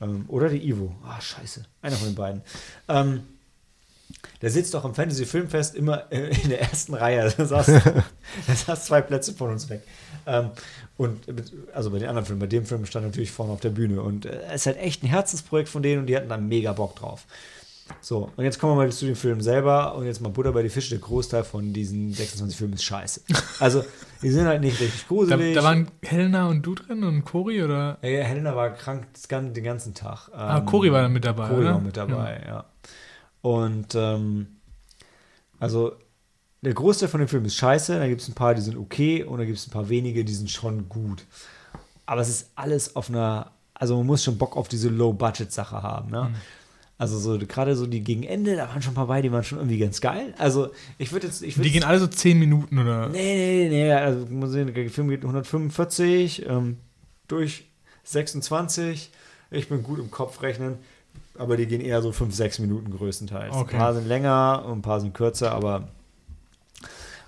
[0.00, 0.94] Ähm, oder der Ivo.
[1.04, 1.64] Ah, scheiße.
[1.82, 2.42] Einer von den beiden.
[2.86, 3.22] Ähm,
[4.40, 7.28] der sitzt doch am Fantasy Filmfest immer äh, in der ersten Reihe.
[7.36, 7.66] Da saß,
[8.46, 9.82] da saß zwei Plätze von uns weg.
[10.24, 10.50] Ähm,
[10.96, 11.24] und
[11.72, 14.00] also bei den anderen Filmen, bei dem Film stand er natürlich vorne auf der Bühne.
[14.00, 16.72] Und äh, es ist halt echt ein Herzensprojekt von denen und die hatten da mega
[16.72, 17.26] Bock drauf.
[18.00, 20.62] So, und jetzt kommen wir mal zu dem Film selber und jetzt mal Butter bei
[20.62, 20.90] die Fische.
[20.90, 23.20] Der Großteil von diesen 26 Filmen ist scheiße.
[23.60, 23.84] Also,
[24.22, 25.54] die sind halt nicht richtig Da, gruselig.
[25.54, 27.98] da waren Helena und du drin und Cori oder?
[28.02, 30.28] ja, ja, Helena war krank den ganzen Tag.
[30.32, 32.64] Ah, Cori war dann mit dabei, Cori war mit dabei, ja.
[33.42, 34.46] Und ähm,
[35.60, 35.92] also
[36.62, 39.22] der Großteil von dem Film ist scheiße, da gibt es ein paar, die sind okay
[39.22, 41.24] und da gibt es ein paar wenige, die sind schon gut.
[42.06, 46.10] Aber es ist alles auf einer, also man muss schon Bock auf diese Low-Budget-Sache haben,
[46.10, 46.30] ne?
[46.30, 46.34] Mhm.
[46.96, 49.42] Also so gerade so die gegen Ende, da waren schon ein paar bei, die waren
[49.42, 50.32] schon irgendwie ganz geil.
[50.38, 53.08] Also ich würde jetzt, ich würde Die gehen alle so 10 Minuten oder?
[53.08, 56.78] Nee, nee, nee, also muss sehen, der Film geht 145 ähm,
[57.26, 57.66] durch
[58.04, 59.10] 26.
[59.50, 60.78] Ich bin gut im Kopf rechnen,
[61.36, 63.54] aber die gehen eher so 5, 6 Minuten größtenteils.
[63.54, 63.74] Okay.
[63.74, 65.88] Ein paar sind länger und ein paar sind kürzer, aber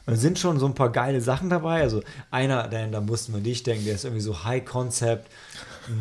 [0.07, 1.83] es sind schon so ein paar geile Sachen dabei.
[1.83, 5.29] Also einer, da, da mussten wir nicht denken, der ist irgendwie so High Concept.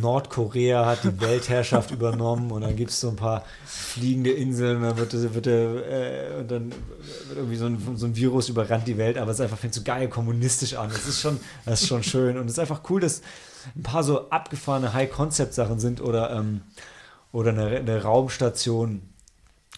[0.01, 4.83] Nordkorea hat die Weltherrschaft übernommen und dann gibt es so ein paar fliegende Inseln und
[4.83, 8.97] dann wird, wird äh, und dann wird irgendwie so ein, so ein Virus überrannt die
[8.97, 10.89] Welt, aber es einfach fängt so geil kommunistisch an.
[10.89, 13.21] Das ist schon, das ist schon schön und es ist einfach cool, dass
[13.75, 16.61] ein paar so abgefahrene High-Concept-Sachen sind oder, ähm,
[17.31, 19.01] oder eine, eine Raumstation,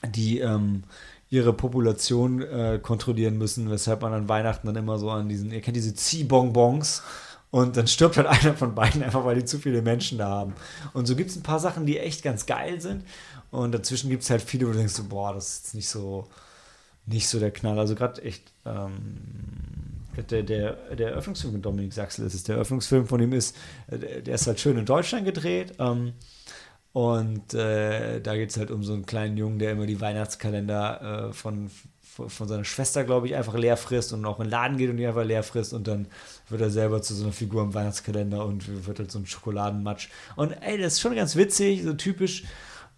[0.05, 0.83] die ähm,
[1.29, 5.61] ihre Population äh, kontrollieren müssen, weshalb man an Weihnachten dann immer so an diesen, ihr
[5.61, 7.03] kennt diese Ziehbonbons
[7.51, 10.53] und dann stirbt halt einer von beiden einfach, weil die zu viele Menschen da haben.
[10.93, 13.03] Und so gibt es ein paar Sachen, die echt ganz geil sind
[13.51, 16.27] und dazwischen gibt es halt viele, wo du denkst, boah, das ist jetzt nicht so,
[17.05, 17.79] nicht so der Knall.
[17.79, 19.17] Also gerade echt, ähm,
[20.29, 22.43] der, der, der Eröffnungsfilm von Dominik Sachsel ist es.
[22.43, 23.55] Der Eröffnungsfilm von ihm ist,
[23.87, 25.73] äh, der der ist halt schön in Deutschland gedreht.
[25.79, 26.13] Ähm,
[26.91, 31.29] und äh, da geht es halt um so einen kleinen Jungen, der immer die Weihnachtskalender
[31.29, 31.69] äh, von,
[32.01, 34.89] von, von seiner Schwester, glaube ich, einfach leer frisst und auch in den Laden geht
[34.89, 36.07] und die einfach leer frisst und dann
[36.49, 40.09] wird er selber zu so einer Figur im Weihnachtskalender und wird halt so ein Schokoladenmatsch.
[40.35, 42.43] Und ey, das ist schon ganz witzig, so typisch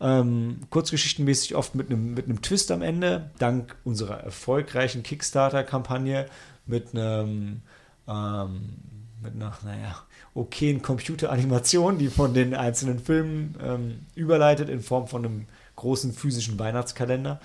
[0.02, 6.28] Ähm, kurzgeschichtenmäßig oft mit einem mit einem Twist am Ende, dank unserer erfolgreichen Kickstarter-Kampagne
[6.66, 7.64] mit einem
[8.08, 8.78] ähm,
[9.22, 9.98] mit einer, naja,
[10.34, 16.58] okayen Computeranimation, die von den einzelnen Filmen ähm, überleitet in Form von einem großen physischen
[16.58, 17.42] Weihnachtskalender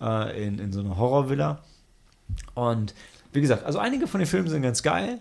[0.00, 1.58] äh, in, in so einer Horrorvilla.
[2.54, 2.94] Und
[3.34, 5.20] wie gesagt, also einige von den Filmen sind ganz geil.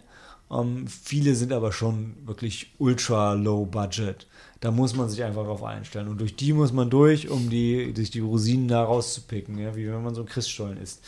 [0.52, 4.28] Ähm, viele sind aber schon wirklich ultra low budget.
[4.60, 6.08] Da muss man sich einfach drauf einstellen.
[6.08, 9.76] Und durch die muss man durch, um die, durch die Rosinen da rauszupicken, ja?
[9.76, 11.02] wie wenn man so ein Christstollen isst.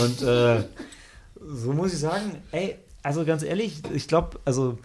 [0.00, 0.64] Und äh,
[1.54, 4.78] so muss ich sagen, ey, also ganz ehrlich, ich glaube, also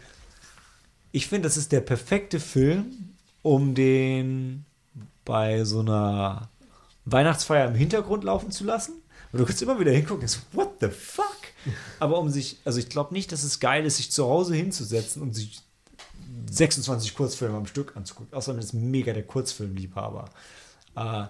[1.11, 4.65] ich finde, das ist der perfekte Film, um den
[5.23, 6.49] bei so einer
[7.05, 8.93] Weihnachtsfeier im Hintergrund laufen zu lassen.
[9.31, 11.38] Und du kannst immer wieder hingucken so, what the fuck?
[11.99, 15.21] Aber um sich, also ich glaube nicht, dass es geil ist, sich zu Hause hinzusetzen
[15.21, 15.61] und sich
[16.51, 18.33] 26 Kurzfilme am Stück anzugucken.
[18.33, 20.25] Außerdem ist mega der Kurzfilmliebhaber.
[20.95, 21.25] Äh,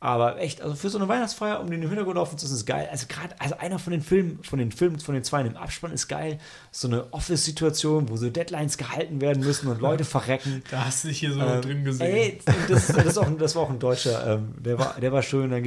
[0.00, 2.66] aber echt, also für so eine Weihnachtsfeier, um den im Hintergrund laufen zu lassen, ist
[2.66, 2.88] geil.
[2.90, 5.92] Also gerade, also einer von den Filmen, von den Filmen, von den zwei im Abspann
[5.92, 6.38] ist geil.
[6.72, 10.62] So eine Office-Situation, wo so Deadlines gehalten werden müssen und Leute verrecken.
[10.70, 12.14] Da hast du dich hier so Ähm, drin gesehen.
[12.14, 15.50] Ey, das, das, auch, das war auch ein deutscher, ähm, der, war, der war schön.
[15.50, 15.62] Dann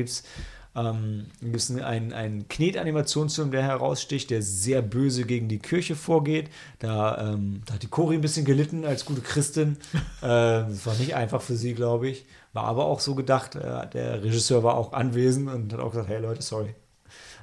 [1.41, 6.49] gibt es ähm, einen, einen Knet-Animationsfilm, der heraussticht, der sehr böse gegen die Kirche vorgeht.
[6.79, 9.77] Da, ähm, da hat die Cori ein bisschen gelitten als gute Christin.
[10.21, 12.25] äh, das war nicht einfach für sie, glaube ich.
[12.53, 13.55] War aber auch so gedacht.
[13.55, 16.75] Äh, der Regisseur war auch anwesend und hat auch gesagt: Hey Leute, sorry.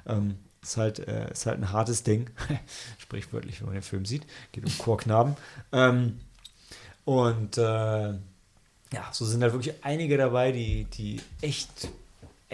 [0.06, 2.30] Ähm, ist halt, äh, ist halt ein hartes Ding.
[2.98, 4.26] Sprichwörtlich, wenn man den Film sieht.
[4.52, 5.36] Geht um Chorknaben.
[5.72, 6.20] Ähm,
[7.04, 8.14] und äh,
[8.92, 11.88] ja, so sind halt wirklich einige dabei, die, die echt,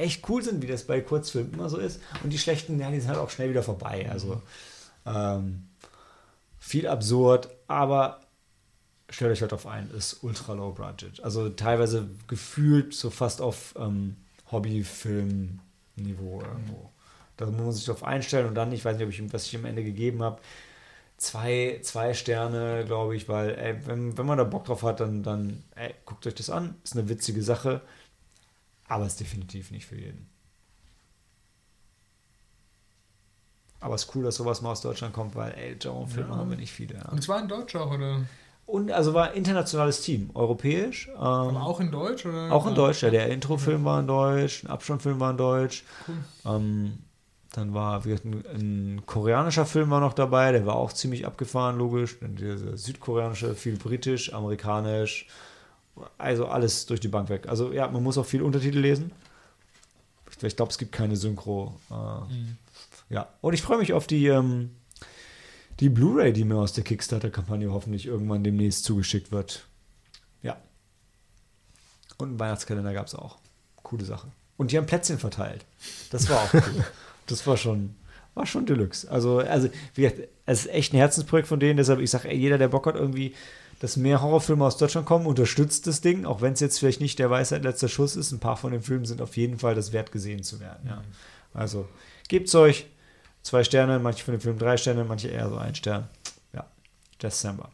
[0.01, 2.01] echt cool sind, wie das bei Kurzfilmen immer so ist.
[2.23, 4.09] Und die schlechten, ja, die sind halt auch schnell wieder vorbei.
[4.11, 4.43] Also
[5.07, 5.69] ähm,
[6.59, 8.21] viel absurd, aber
[9.09, 11.23] stellt euch halt auf ein, ist ultra low budget.
[11.23, 14.17] Also teilweise gefühlt so fast auf ähm,
[14.51, 16.91] Hobbyfilm-Niveau irgendwo.
[17.37, 19.57] Da muss man sich drauf einstellen und dann, ich weiß nicht, ob ich, was ich
[19.57, 20.41] am Ende gegeben habe,
[21.17, 25.23] zwei, zwei Sterne, glaube ich, weil, ey, wenn, wenn man da Bock drauf hat, dann,
[25.23, 26.77] dann ey, guckt euch das an.
[26.83, 27.83] Ist eine witzige Sache,
[28.91, 30.29] aber ist definitiv nicht für jeden.
[33.81, 36.37] Aber es ist cool, dass sowas mal aus Deutschland kommt, weil, ey, Genre-Filme Ja.
[36.37, 36.97] haben wir nicht viele.
[36.97, 37.09] Ja.
[37.09, 38.23] Und es war in Deutsch auch, oder?
[38.67, 41.09] Und also war ein internationales Team, europäisch.
[41.09, 42.53] Ähm, Aber auch in Deutsch, oder?
[42.53, 45.85] auch in Deutsch, ja, der Introfilm war in Deutsch, ein Abspannfilm war in Deutsch.
[46.07, 46.17] Cool.
[46.45, 46.99] Ähm,
[47.53, 51.27] dann war wie gesagt, ein, ein koreanischer Film war noch dabei, der war auch ziemlich
[51.27, 52.19] abgefahren, logisch.
[52.21, 55.27] Dann dieser südkoreanische, viel britisch, amerikanisch,
[56.19, 57.49] also alles durch die Bank weg.
[57.49, 59.13] Also ja, man muss auch viel Untertitel lesen.
[60.31, 61.79] Ich, ich glaube, es gibt keine Synchro.
[61.91, 62.57] Äh, Mhm.
[63.09, 64.71] ja, und ich freue mich auf die, ähm,
[65.81, 69.67] die Blu-ray, die mir aus der Kickstarter-Kampagne hoffentlich irgendwann demnächst zugeschickt wird.
[70.43, 70.57] Ja.
[72.19, 73.39] Und einen Weihnachtskalender gab es auch.
[73.83, 74.29] Coole Sache.
[74.57, 75.65] Und die haben Plätzchen verteilt.
[76.11, 76.85] Das war auch cool.
[77.27, 77.97] das war schon,
[78.35, 79.11] war schon Deluxe.
[79.11, 81.79] Also, also wie gesagt, es ist echt ein Herzensprojekt von denen.
[81.79, 83.35] Deshalb, ich sage, jeder, der Bock hat, irgendwie,
[83.81, 87.19] dass mehr Horrorfilme aus Deutschland kommen, unterstützt das Ding, auch wenn es jetzt vielleicht nicht
[87.19, 88.31] der Weisheit letzter Schuss ist.
[88.31, 90.87] Ein paar von den Filmen sind auf jeden Fall das wert, gesehen zu werden.
[90.87, 91.03] Ja.
[91.55, 91.89] Also,
[92.29, 92.87] gebt's euch.
[93.43, 96.09] Zwei Sterne, manche von den Filmen drei Sterne, manche eher so ein Stern.
[96.53, 96.67] Ja,
[97.23, 97.71] December.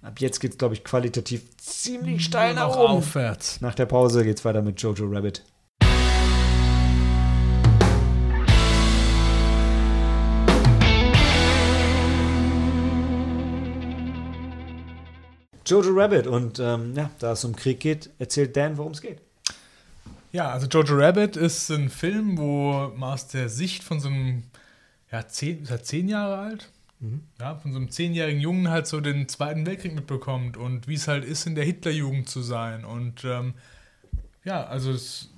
[0.00, 2.92] Ab jetzt geht's, glaube ich, qualitativ ziemlich steil nach oben.
[2.92, 3.60] aufwärts.
[3.60, 5.42] Nach der Pause geht's weiter mit Jojo Rabbit.
[15.68, 19.20] Jojo Rabbit und ähm, ja, da es um Krieg geht, erzählt Dan, worum es geht.
[20.32, 24.44] Ja, also Jojo Rabbit ist ein Film, wo man aus der Sicht von so einem,
[25.10, 26.70] ja, zehn, ist er zehn Jahre alt?
[27.38, 31.06] Ja, von so einem zehnjährigen Jungen halt so den Zweiten Weltkrieg mitbekommt und wie es
[31.06, 32.84] halt ist, in der Hitlerjugend zu sein.
[32.84, 33.54] Und ähm,
[34.44, 35.30] ja, also es,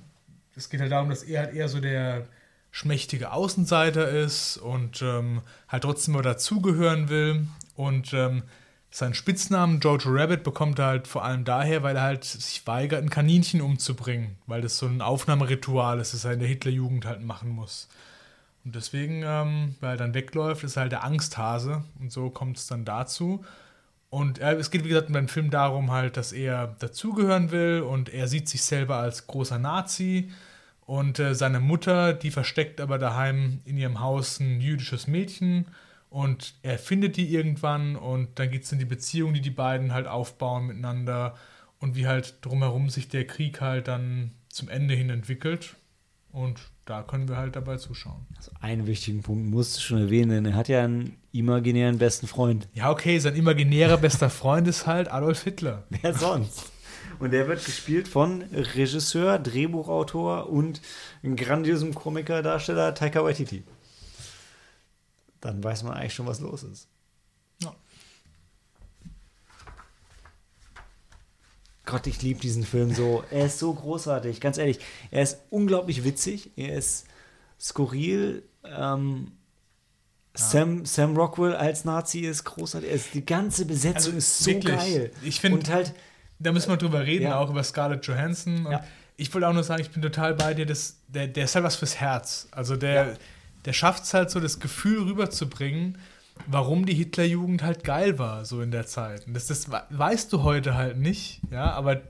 [0.57, 2.27] es geht halt darum, dass er halt eher so der
[2.71, 7.47] schmächtige Außenseiter ist und ähm, halt trotzdem mal dazugehören will.
[7.77, 8.43] Und ähm,
[8.91, 13.03] seinen Spitznamen Jojo Rabbit bekommt er halt vor allem daher, weil er halt sich weigert,
[13.03, 17.23] ein Kaninchen umzubringen, weil das so ein Aufnahmeritual ist, das er in der Hitlerjugend halt
[17.23, 17.89] machen muss.
[18.65, 22.59] Und deswegen, ähm, weil er dann wegläuft, ist er halt der Angsthase und so kommt
[22.59, 23.45] es dann dazu.
[24.11, 28.13] Und äh, es geht, wie gesagt, beim Film darum halt, dass er dazugehören will und
[28.13, 30.31] er sieht sich selber als großer Nazi
[30.85, 35.67] und äh, seine Mutter, die versteckt aber daheim in ihrem Haus ein jüdisches Mädchen
[36.11, 39.93] und er findet die irgendwann und dann geht es in die Beziehung, die die beiden
[39.93, 41.37] halt aufbauen miteinander
[41.79, 45.77] und wie halt drumherum sich der Krieg halt dann zum Ende hin entwickelt
[46.33, 48.27] und da können wir halt dabei zuschauen.
[48.37, 52.69] Also einen wichtigen Punkt musst du schon erwähnen, er hat ja einen imaginären besten Freund.
[52.75, 55.85] Ja, okay, sein imaginärer bester Freund ist halt Adolf Hitler.
[56.03, 56.73] Wer sonst?
[57.21, 60.81] Und der wird gespielt von Regisseur, Drehbuchautor und
[61.23, 63.63] grandiosem Komiker, Darsteller Taika Waititi.
[65.41, 66.89] Dann weiß man eigentlich schon, was los ist.
[67.63, 67.75] Ja.
[71.87, 73.25] Gott, ich liebe diesen Film so.
[73.31, 74.79] Er ist so großartig, ganz ehrlich.
[75.11, 77.07] Er ist unglaublich witzig, er ist
[77.59, 78.43] skurril.
[78.65, 79.33] Ähm,
[80.35, 82.89] Sam, Sam Rockwell als Nazi ist großartig.
[82.91, 85.11] Ist, die ganze Besetzung Also ist so wirklich, geil.
[85.23, 85.93] ich find- Und halt,
[86.43, 87.39] Da müssen wir drüber reden, Ja.
[87.39, 88.67] auch über Scarlett Johansson.
[88.71, 88.83] Ja.
[89.19, 91.65] ich wollte auch nur sagen, ich bin total bei dir, das, der, der ist halt
[91.67, 92.49] was fürs Herz.
[92.53, 93.19] Also der,
[93.65, 95.99] der schafft es halt so, das Gefühl rüberzubringen,
[96.47, 99.27] warum die Hitlerjugend halt geil war, so in der Zeit.
[99.27, 102.01] Und das, das we- weißt du heute halt nicht, ja, aber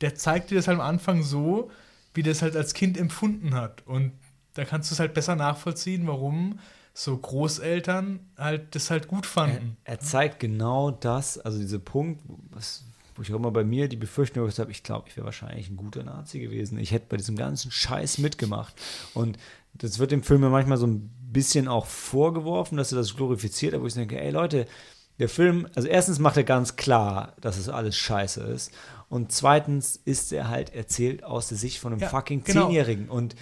[0.00, 1.70] der zeigt dir das halt am Anfang so,
[2.14, 3.86] wie der es halt als Kind empfunden hat.
[3.86, 4.12] Und
[4.54, 6.58] da kannst du es halt besser nachvollziehen, warum
[6.92, 9.76] so Großeltern halt das halt gut er, fanden.
[9.84, 13.96] er zeigt genau das, also dieser Punkt, was, wo ich auch immer bei mir die
[13.96, 16.78] Befürchtung habe, ich glaube, ich wäre wahrscheinlich ein guter Nazi gewesen.
[16.78, 18.74] Ich hätte bei diesem ganzen Scheiß mitgemacht.
[19.14, 19.38] Und
[19.74, 23.74] das wird dem Film ja manchmal so ein bisschen auch vorgeworfen, dass er das glorifiziert,
[23.74, 24.66] aber ich denke, ey Leute,
[25.18, 28.72] der Film, also erstens macht er ganz klar, dass es alles scheiße ist.
[29.08, 32.66] Und zweitens ist er halt erzählt aus der Sicht von einem Ja, fucking genau.
[32.66, 33.08] Zehnjährigen.
[33.08, 33.34] Und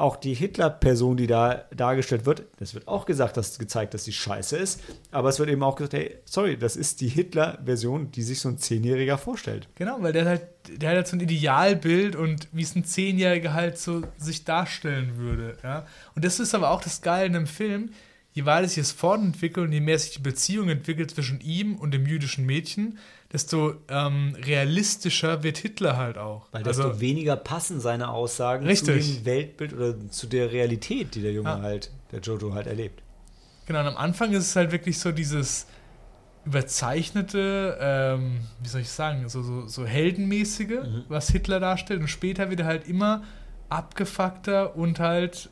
[0.00, 4.12] auch die Hitler-Person, die da dargestellt wird, das wird auch gesagt, dass gezeigt, dass sie
[4.12, 4.80] scheiße ist.
[5.10, 8.48] Aber es wird eben auch gesagt, hey, sorry, das ist die Hitler-Version, die sich so
[8.48, 9.68] ein Zehnjähriger vorstellt.
[9.74, 13.52] Genau, weil der halt, der hat halt so ein Idealbild und wie es ein Zehnjähriger
[13.52, 15.56] halt so sich darstellen würde.
[15.62, 15.86] Ja?
[16.14, 17.90] Und das ist aber auch das Geile in einem Film.
[18.32, 21.92] Je weiter sich es fortentwickelt und je mehr sich die Beziehung entwickelt zwischen ihm und
[21.92, 22.98] dem jüdischen Mädchen,
[23.32, 26.48] desto ähm, realistischer wird Hitler halt auch.
[26.52, 29.04] Weil desto also, weniger passen seine Aussagen Richtig.
[29.04, 31.60] zu dem Weltbild oder zu der Realität, die der Junge Ja.
[31.60, 33.02] halt, der Jojo halt erlebt.
[33.66, 35.66] genau, und am Anfang ist es halt wirklich so dieses
[36.44, 41.04] überzeichnete, ähm, wie soll ich sagen, so, so, so heldenmäßige, Mhm.
[41.08, 42.00] was Hitler darstellt.
[42.00, 43.22] Und später wird er halt immer
[43.68, 45.48] abgefuckter und halt,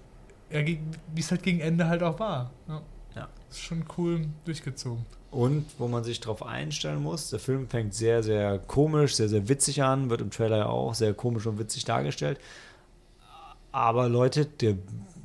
[0.51, 0.81] ja, wie
[1.21, 2.51] es halt gegen Ende halt auch war.
[2.67, 2.83] Ja.
[3.15, 3.29] Ja.
[3.51, 5.05] Ist schon cool durchgezogen.
[5.31, 9.49] Und wo man sich drauf einstellen muss, der Film fängt sehr, sehr komisch, sehr, sehr
[9.49, 12.39] witzig an, wird im Trailer ja auch sehr komisch und witzig dargestellt.
[13.73, 14.75] Aber Leute, der,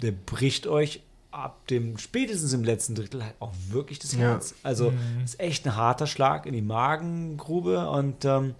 [0.01, 4.19] der bricht euch ab dem spätestens im letzten Drittel halt auch wirklich das Ja.
[4.19, 4.53] Herz.
[4.61, 5.23] Also Mhm.
[5.23, 8.53] ist echt ein harter Schlag in die Magengrube und ähm,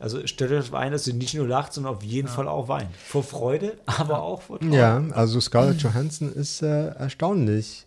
[0.00, 2.88] also stellt euch ein, dass ihr nicht nur lacht, sondern auf jeden Fall auch weint.
[2.96, 4.70] Vor Freude, aber auch vor Trauer.
[4.72, 7.84] Ja, also Scarlett Johansson ist äh, erstaunlich.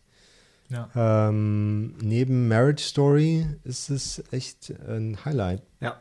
[0.71, 0.89] Ja.
[0.95, 5.61] Ähm, neben Marriage Story ist es echt ein Highlight.
[5.81, 5.99] Ja.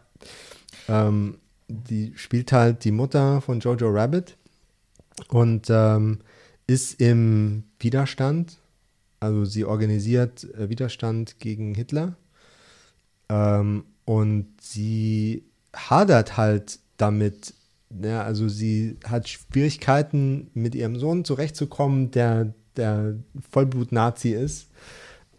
[0.88, 4.36] Ähm, die spielt halt die Mutter von Jojo Rabbit
[5.28, 6.20] und ähm,
[6.66, 8.58] ist im Widerstand.
[9.18, 12.14] Also sie organisiert äh, Widerstand gegen Hitler.
[13.28, 17.54] Ähm, und sie hadert halt damit.
[18.02, 23.14] Ja, also sie hat Schwierigkeiten, mit ihrem Sohn zurechtzukommen, der der
[23.50, 24.68] Vollblut-Nazi ist.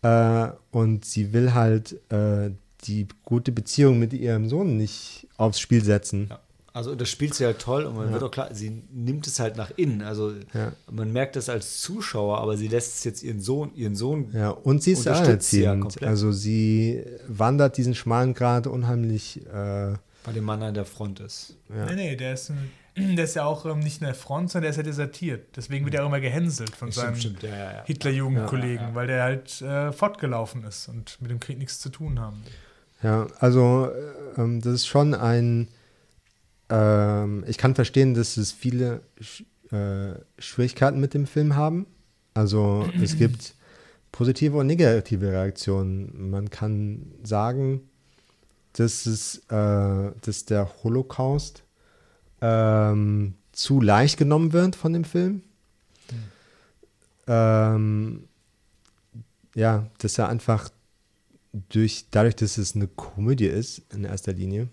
[0.01, 2.51] Äh, und sie will halt äh,
[2.85, 6.27] die gute Beziehung mit ihrem Sohn nicht aufs Spiel setzen.
[6.29, 6.39] Ja.
[6.73, 8.13] Also das spielt sie halt toll und man Ja.
[8.13, 10.01] wird auch klar, sie nimmt es halt nach innen.
[10.01, 10.71] Also Ja.
[10.89, 14.29] man merkt das als Zuschauer, aber sie lässt es jetzt ihren Sohn, ihren Sohn.
[14.33, 15.81] Ja, und sie ist ja alleinerziehend.
[15.81, 16.07] komplett.
[16.09, 19.45] also sie wandert diesen schmalen Grad unheimlich.
[19.47, 21.57] Äh, Bei dem Mann an der Front ist.
[21.75, 21.87] ja.
[21.87, 22.53] Nee, nee, der ist,
[22.97, 25.56] der ist ja auch ähm, nicht in der Front, sondern der ist ja desertiert.
[25.56, 27.84] Deswegen wird er auch immer gehänselt von seinen ja, ja, ja.
[27.86, 28.95] Hitlerjugendkollegen, ja.
[28.95, 32.43] weil der halt äh, fortgelaufen ist und mit dem Krieg nichts zu tun haben.
[33.04, 35.69] Ja, also äh, ähm, das ist schon ein.
[36.69, 41.88] Ähm, ich kann verstehen, dass es viele Sch äh, Schwierigkeiten mit dem Film haben.
[42.34, 43.56] Also es gibt
[44.12, 46.30] positive und negative Reaktionen.
[46.30, 47.89] Man kann sagen,
[48.73, 51.63] dass, es, äh, dass der Holocaust
[52.41, 55.43] ähm, zu leicht genommen wird von dem Film.
[57.27, 58.23] Ähm,
[59.56, 60.69] ja, dass er einfach
[61.69, 64.69] durch, dadurch, dass es eine Komödie ist, in erster Linie,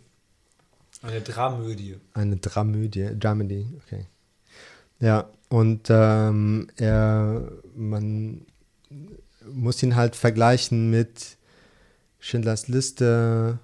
[1.02, 1.96] Eine Dramödie.
[2.14, 4.06] eine Dramödie, Dramedy, okay.
[5.00, 8.42] Ja, und ähm, er, man
[9.52, 11.36] muss ihn halt vergleichen mit
[12.20, 13.58] Schindlers Liste,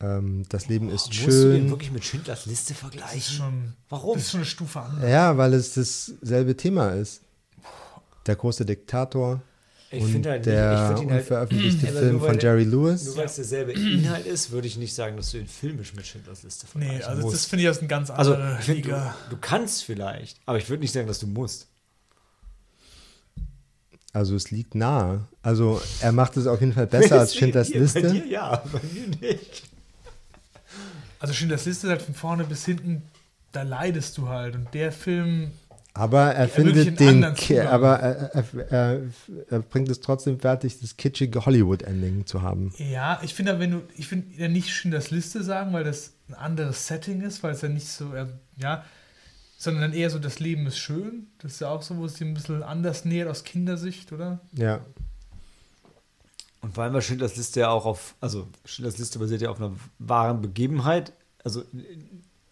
[0.00, 1.30] ähm, Das Leben ist Musst du den
[1.62, 1.70] schön.
[1.70, 3.20] wirklich mit Schindlers Liste Das ist vergleichen?
[3.36, 4.14] schon, Warum?
[4.14, 5.02] Das ist schon eine Stufe an.
[5.08, 7.20] Ja, weil es dasselbe Thema ist.
[8.26, 9.40] Der große Diktator
[9.90, 12.38] Ich und finde halt nicht, ich der ihn halt, unveröffentlichte Aber Film nur weil von
[12.38, 13.04] der- Jerry Lewis.
[13.06, 16.06] nur weil es derselbe Inhalt ist, würde ich nicht sagen, dass du ihn filmisch mit
[16.06, 17.34] Schindlers Liste vergleichen Nee, also musst.
[17.34, 20.58] das finde ich aus einer ganz also anderen ich find, du, du kannst vielleicht, aber
[20.58, 21.66] ich würde nicht sagen, dass du musst.
[24.12, 25.26] Also es liegt nahe.
[25.42, 28.02] Also er macht es auf jeden Fall besser als Schindlers Liste.
[28.02, 29.62] Bei dir ja, bei mir nicht.
[31.20, 33.02] Also Schindlers Liste halt von vorne bis hinten,
[33.52, 34.54] da leidest du halt.
[34.54, 35.52] Und der Film.
[35.94, 39.00] Aber er findet den, aber er, er,
[39.50, 42.72] er, bringt es trotzdem fertig, das kitschige Hollywood-Ending zu haben.
[42.76, 46.34] Ja, ich finde, wenn du, ich finde ja nicht Schindlers Liste sagen, weil das ein
[46.34, 48.12] anderes Setting ist, weil es ja nicht so,
[48.56, 48.84] ja,
[49.56, 51.26] sondern dann eher so, das Leben ist schön.
[51.38, 54.38] Das ist ja auch so, wo es dir ein bisschen anders nähert aus Kindersicht, oder?
[54.52, 54.80] Ja.
[56.60, 59.58] Und vor allem war Schindlers Liste ja auch auf, also Schindlers Liste basiert ja auf
[59.60, 61.12] einer wahren Begebenheit,
[61.44, 61.62] also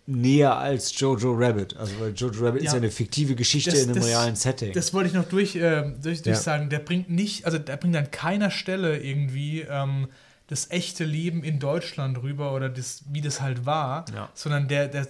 [0.07, 1.77] näher als Jojo Rabbit.
[1.77, 2.69] Also weil Jojo Rabbit Ja.
[2.69, 4.73] ist ja eine fiktive Geschichte Das- in einem das- realen Setting.
[4.73, 6.35] Das wollte ich noch durch, äh, durch, durch Ja.
[6.37, 6.71] sagen.
[6.71, 10.09] Der bringt nicht, also der bringt an keiner Stelle irgendwie ähm,
[10.47, 14.29] das echte Leben in Deutschland rüber oder das, wie das halt war, Ja.
[14.35, 15.09] sondern der, der,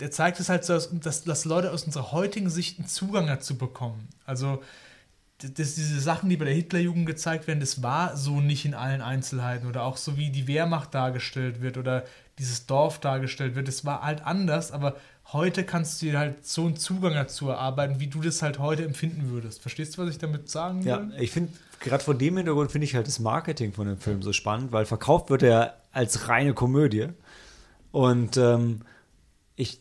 [0.00, 3.26] der zeigt es halt so, dass, dass, dass Leute aus unserer heutigen Sicht einen Zugang
[3.26, 4.08] dazu bekommen.
[4.24, 4.62] Also
[5.42, 8.74] d- das, diese Sachen, die bei der Hitlerjugend gezeigt werden, das war so nicht in
[8.74, 12.04] allen Einzelheiten oder auch so wie die Wehrmacht dargestellt wird oder
[12.38, 14.96] dieses Dorf dargestellt wird, das war halt anders, aber
[15.32, 18.84] heute kannst du dir halt so einen Zugang dazu erarbeiten, wie du das halt heute
[18.84, 19.60] empfinden würdest.
[19.60, 20.88] Verstehst du, was ich damit sagen will?
[20.90, 24.22] Ja, ich finde, gerade vor dem Hintergrund finde ich halt das Marketing von dem Film
[24.22, 27.08] so spannend, weil verkauft wird er als reine Komödie.
[27.90, 28.82] Und ähm,
[29.56, 29.80] ich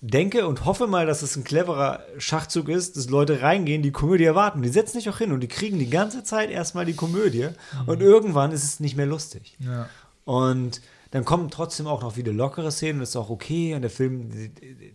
[0.00, 4.24] denke und hoffe mal, dass es ein cleverer Schachzug ist, dass Leute reingehen, die Komödie
[4.24, 4.62] erwarten.
[4.62, 7.48] Die setzen sich auch hin und die kriegen die ganze Zeit erstmal die Komödie
[7.86, 9.56] und irgendwann ist es nicht mehr lustig.
[9.58, 9.88] Ja.
[10.24, 10.80] Und
[11.10, 13.74] dann kommen trotzdem auch noch wieder lockere Szenen, das ist auch okay.
[13.74, 14.30] Und der Film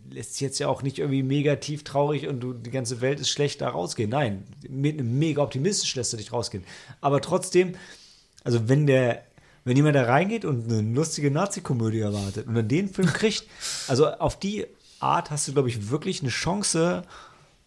[0.10, 3.20] lässt sich jetzt ja auch nicht irgendwie mega tief traurig und du, die ganze Welt
[3.20, 4.12] ist schlecht da rausgehen.
[4.12, 6.64] Nein, mit einem mega optimistisch lässt du dich rausgehen.
[7.02, 7.74] Aber trotzdem,
[8.44, 9.24] also wenn der,
[9.66, 13.46] wenn jemand da reingeht und eine lustige Nazi-Komödie erwartet und dann den Film kriegt,
[13.88, 14.68] also auf die
[15.04, 17.04] Art hast du, glaube ich, wirklich eine Chance,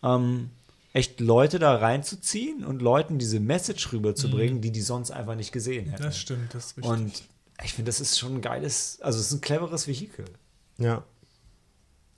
[0.03, 0.51] ähm,
[0.93, 5.91] echt Leute da reinzuziehen und Leuten diese Message rüberzubringen, die die sonst einfach nicht gesehen
[5.91, 6.03] hätten.
[6.03, 6.91] Das stimmt, das ist richtig.
[6.91, 7.23] Und
[7.63, 10.25] ich finde, das ist schon ein geiles, also es ist ein cleveres Vehikel.
[10.79, 11.05] Ja.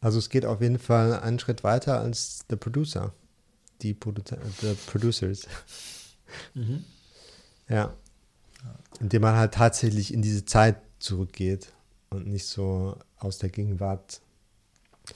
[0.01, 3.13] Also es geht auf jeden Fall einen Schritt weiter als The Producer.
[3.83, 4.23] Die Produ
[4.61, 5.47] the Producers.
[7.71, 7.93] Ja.
[8.99, 11.73] Indem man halt tatsächlich in diese Zeit zurückgeht
[12.09, 14.23] und nicht so aus der Gegenwart.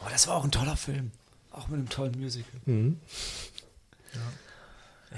[0.01, 1.11] Oh, das war auch ein toller Film.
[1.51, 2.61] Auch mit einem tollen Musical.
[2.67, 2.99] Mhm.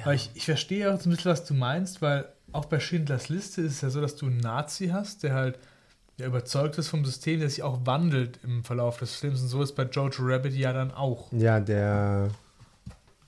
[0.03, 3.29] Aber ich, ich verstehe auch so ein bisschen, was du meinst, weil auch bei Schindlers
[3.29, 5.59] Liste ist es ja so, dass du einen Nazi hast, der halt
[6.19, 9.43] ja, überzeugt ist vom System, der sich auch wandelt im Verlauf des Films.
[9.43, 11.33] Und so ist bei Jojo Rabbit ja dann auch.
[11.33, 12.31] Ja, der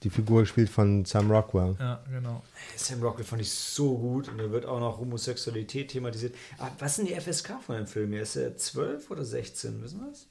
[0.03, 1.75] die Figur gespielt von Sam Rockwell.
[1.79, 2.43] Ja, genau.
[2.75, 6.35] Sam Rockwell fand ich so gut und da wird auch noch Homosexualität thematisiert.
[6.59, 8.13] Ah, was sind die FSK von dem Film?
[8.13, 9.81] Ist er 12 oder 16?
[9.81, 10.27] Wissen wir das?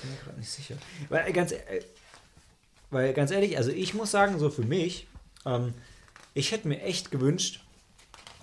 [0.00, 0.76] Bin mir gerade nicht sicher.
[1.08, 1.58] Weil äh, ganz, äh,
[2.90, 5.06] weil ganz ehrlich, also ich muss sagen, so für mich,
[5.46, 5.74] ähm,
[6.34, 7.60] ich hätte mir echt gewünscht,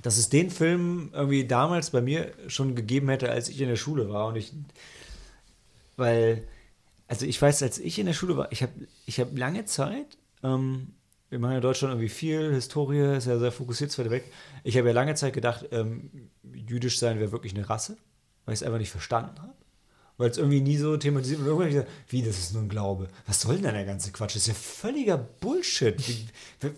[0.01, 3.75] dass es den Film irgendwie damals bei mir schon gegeben hätte, als ich in der
[3.75, 4.27] Schule war.
[4.27, 4.53] Und ich,
[5.95, 6.47] weil,
[7.07, 8.73] also ich weiß, als ich in der Schule war, ich habe
[9.05, 10.93] ich hab lange Zeit, ähm,
[11.29, 14.31] wir machen ja in Deutschland irgendwie viel, Historie ist ja sehr fokussiert, zweite weg.
[14.63, 17.97] Ich habe ja lange Zeit gedacht, ähm, jüdisch sein wäre wirklich eine Rasse,
[18.45, 19.53] weil ich es einfach nicht verstanden habe.
[20.17, 21.47] Weil es irgendwie nie so thematisiert wird.
[21.49, 23.07] Irgendwann gesagt, wie, das ist nur ein Glaube.
[23.27, 24.35] Was soll denn der ganze Quatsch?
[24.35, 25.95] Das ist ja völliger Bullshit.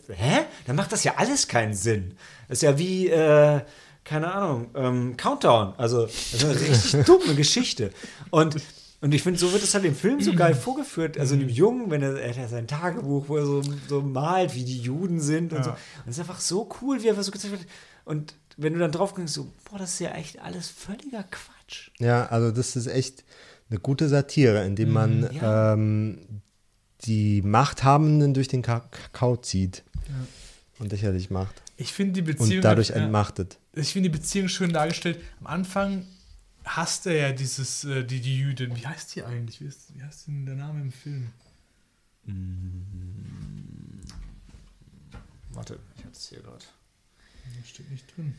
[0.10, 0.40] Hä?
[0.68, 2.16] Dann macht das ja alles keinen Sinn.
[2.50, 3.62] Das ist ja wie, äh,
[4.04, 5.74] keine Ahnung, ähm, Countdown.
[5.78, 7.92] Also, das ist eine richtig dumme Geschichte.
[8.30, 8.58] Und,
[9.00, 11.18] und ich finde, so wird es halt im Film so geil vorgeführt.
[11.18, 14.66] Also, dem Jungen, wenn er, er hat sein Tagebuch, wo er so, so malt, wie
[14.66, 15.64] die Juden sind und Ja.
[15.64, 15.70] so.
[15.72, 17.66] Und es ist einfach so cool, wie er so gezeigt wird.
[18.04, 21.56] Und wenn du dann drauf guckst, so, boah, das ist ja echt alles völliger Quatsch.
[22.00, 23.24] Ja, also das ist echt
[23.70, 25.74] eine gute Satire, indem man Ja.
[25.74, 26.42] ähm,
[27.06, 29.84] die Machthabenden durch den Ka- Kakao zieht
[30.80, 32.58] und lächerlich macht Ich finde die Beziehung.
[32.58, 33.58] und dadurch ja, entmachtet.
[33.74, 35.20] ich finde die Beziehung schön dargestellt.
[35.40, 36.06] Am Anfang
[36.66, 38.76] hasst er ja dieses, äh, die, die Jüdin.
[38.76, 39.62] Wie heißt die eigentlich?
[39.62, 41.28] Wie, ist, wie heißt denn der Name im Film?
[45.52, 46.66] Warte, ich hatte es hier gerade.
[47.46, 48.36] Da steht nicht drin.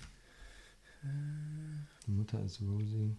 [1.03, 3.17] Die Mutter ist Rosie.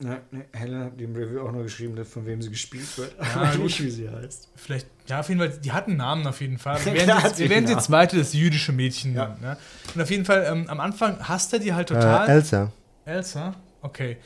[0.00, 3.14] Ne, ne, Helen hat im Review auch noch geschrieben, von wem sie gespielt wird.
[3.16, 3.64] Ja, aber gut.
[3.66, 4.48] nicht, wie sie heißt.
[4.56, 6.74] Vielleicht, ja, auf jeden Fall, die hat einen Namen auf jeden Fall.
[6.84, 9.28] Hat jetzt, sie einen sie zweite, das jüdische Mädchen Ja.
[9.28, 9.40] nennen.
[9.40, 9.56] Ne?
[9.94, 12.28] Und auf jeden Fall, ähm, am Anfang hasst er die halt total.
[12.28, 12.72] Äh, Elsa.
[13.04, 13.54] Elsa?
[13.82, 14.16] Okay.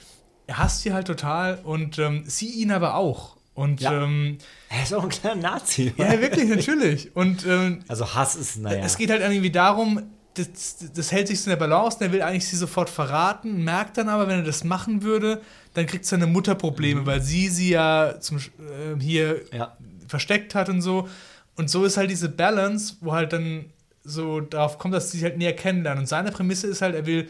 [0.47, 3.37] Er hasst sie halt total und ähm, sie ihn aber auch.
[3.59, 4.05] Und Ja.
[4.05, 4.39] ähm,
[4.69, 5.93] Er ist auch ein kleiner Nazi.
[5.97, 7.15] ja, wirklich, natürlich.
[7.17, 8.85] Und ähm, Also Hass ist, naja.
[8.85, 10.01] es geht halt irgendwie darum,
[10.35, 13.99] das, das hält sich so in der Balance, der will eigentlich sie sofort verraten, merkt
[13.99, 15.41] dann aber, wenn er das machen würde,
[15.75, 19.77] dann kriegt seine Mutter Probleme, weil sie sie ja zum, äh, hier ja.
[20.07, 21.09] versteckt hat und so.
[21.57, 23.65] Und so ist halt diese Balance, wo halt dann
[24.05, 26.03] so darauf kommt, dass sie sich halt näher kennenlernen.
[26.03, 27.29] Und seine Prämisse ist halt, er will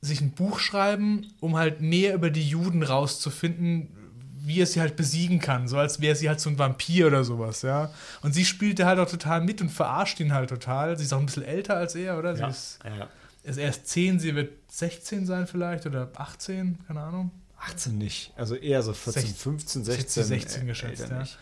[0.00, 3.88] sich ein Buch schreiben, um halt näher über die Juden rauszufinden,
[4.48, 7.22] wie er sie halt besiegen kann, so als wäre sie halt so ein Vampir oder
[7.22, 7.90] sowas, ja.
[8.22, 10.96] Und sie spielt da halt auch total mit und verarscht ihn halt total.
[10.98, 12.34] Sie ist auch ein bisschen älter als er, oder?
[12.34, 12.48] Sie Ja.
[12.48, 13.08] ist, ja.
[13.44, 17.30] ist erst 10, sie wird 16 sein vielleicht oder 18, keine Ahnung.
[17.60, 18.32] 18 nicht.
[18.36, 20.24] Also eher so 14, 16, 15, 16.
[20.24, 21.18] 16 äh, geschätzt, ja.
[21.18, 21.38] nicht.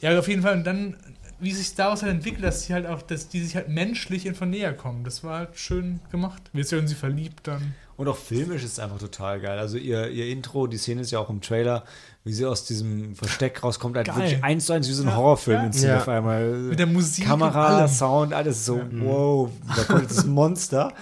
[0.00, 0.54] Ja, auf jeden Fall.
[0.56, 0.96] Und dann,
[1.40, 4.46] wie sich daraus halt entwickelt, dass sie halt auch, dass die sich halt menschlich einfach
[4.46, 5.04] näher kommen.
[5.04, 6.42] Das war halt schön gemacht.
[6.52, 7.74] Wird sie in sie verliebt dann.
[7.96, 9.58] Und auch filmisch ist es einfach total geil.
[9.58, 11.84] Also ihr, ihr Intro, die Szene ist ja auch im Trailer,
[12.24, 14.16] wie sie aus diesem Versteck rauskommt, halt Geil.
[14.16, 15.88] wirklich eins zu eins wie so ein Ja, Horrorfilm ja.
[15.88, 15.96] Ja.
[15.98, 16.44] auf einmal.
[16.52, 17.88] Mit der Musik und Kamera, allem.
[17.88, 20.92] Sound, alles so, wow, da kommt jetzt das Monster.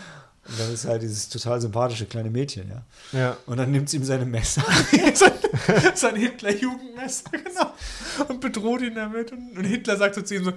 [0.47, 3.19] Und dann ist halt dieses total sympathische kleine Mädchen, ja.
[3.19, 3.37] Ja.
[3.47, 4.63] Und dann nimmt sie ihm seine Messer.
[5.15, 5.33] sein,
[5.95, 7.73] sein Hitler-Jugendmesser, genau.
[8.29, 9.33] Und bedroht ihn damit.
[9.33, 10.53] Und, und Hitler sagt so zu ihm so,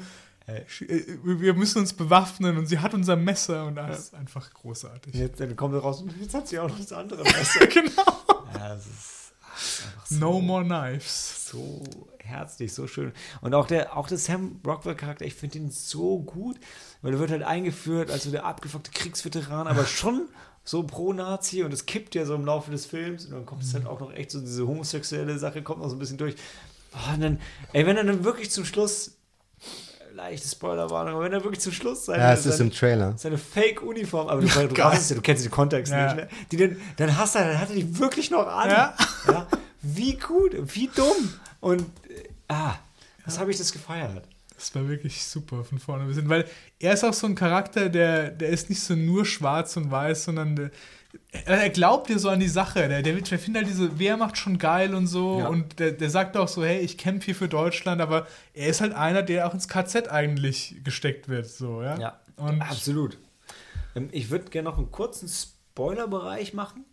[0.47, 5.13] wir müssen uns bewaffnen und sie hat unser Messer und das ist einfach großartig.
[5.13, 7.67] Jetzt, dann kommt er raus und jetzt hat sie auch noch das andere Messer.
[7.67, 8.05] genau.
[8.53, 10.19] ja, das ist, das ist so.
[10.19, 11.49] No more knives.
[11.49, 11.83] so
[12.19, 13.11] herzlich, so schön.
[13.41, 16.57] Und auch der, auch der Sam Rockwell-Charakter, ich finde ihn so gut,
[17.01, 20.27] weil er wird halt eingeführt als so der abgefuckte Kriegsveteran, aber schon
[20.63, 23.73] so pro-Nazi und es kippt ja so im Laufe des Films und dann kommt es
[23.73, 26.35] halt auch noch echt so diese homosexuelle Sache, kommt noch so ein bisschen durch.
[26.93, 27.41] Oh, und dann,
[27.73, 29.11] ey, wenn er dann wirklich zum Schluss, äh,
[30.17, 33.13] leichte Spoilerwarnung, aber wenn er wirklich zum Schluss seine, Ja, es ist seine, im Trailer.
[33.17, 36.05] seine Fake-Uniform, aber du, du, raffst es ja, du kennst den Kontext Ja.
[36.13, 36.27] nicht, ne?
[36.51, 38.69] Die dann, dann hast du, dann hat er die wirklich noch an.
[38.69, 38.93] Ja.
[39.27, 39.47] Ja,
[39.81, 41.33] wie gut, wie dumm.
[41.61, 42.75] Und äh, ah,
[43.25, 44.25] was habe ich das gefeiert?
[44.55, 46.45] Das war wirklich super von vorne bis hin, weil
[46.79, 50.23] er ist auch so ein Charakter, der, der ist nicht so nur schwarz und weiß,
[50.25, 50.71] sondern der,
[51.31, 52.87] er, glaubt dir so an die Sache.
[52.87, 55.47] Der, der, der findet halt diese Wehrmacht schon geil und so Ja.
[55.47, 58.81] und der, der sagt auch so, hey, ich kämpfe hier für Deutschland, aber er ist
[58.81, 61.97] halt einer, der auch ins KZ eigentlich gesteckt wird, so, ja.
[61.99, 63.17] Ja, Und absolut.
[63.95, 66.85] Ähm, ich würde gerne noch einen kurzen Spoilerbereich machen.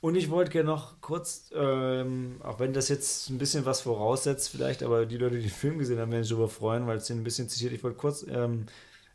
[0.00, 4.50] Und ich wollte gerne noch kurz, ähm, auch wenn das jetzt ein bisschen was voraussetzt,
[4.50, 7.06] vielleicht, aber die Leute, die den Film gesehen haben, werden sich darüber freuen, weil es
[7.06, 7.72] den ein bisschen zitiert.
[7.72, 8.66] Ich wollte kurz ähm,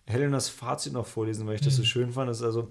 [0.08, 2.28] Helenas Fazit noch vorlesen, weil ich das so schön fand.
[2.28, 2.70] Das ist also,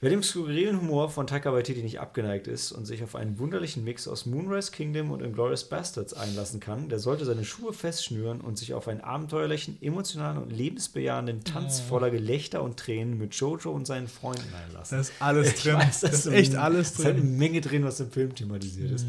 [0.00, 3.82] wer dem skurrilen Humor von Taika Waititi nicht abgeneigt ist und sich auf einen wunderlichen
[3.84, 8.56] Mix aus Moonrise Kingdom und Inglourious Bastards einlassen kann, der sollte seine Schuhe festschnüren und
[8.58, 13.86] sich auf einen abenteuerlichen, emotionalen und lebensbejahenden Tanz voller Gelächter und Tränen mit Jojo und
[13.86, 14.96] seinen Freunden einlassen.
[14.96, 15.74] da ist alles Ich drin.
[15.74, 17.32] weiß, da ist ein- echt alles Es ist eine drin.
[17.32, 17.38] Mhm.
[17.38, 19.06] Menge drin, was im Film thematisiert ist.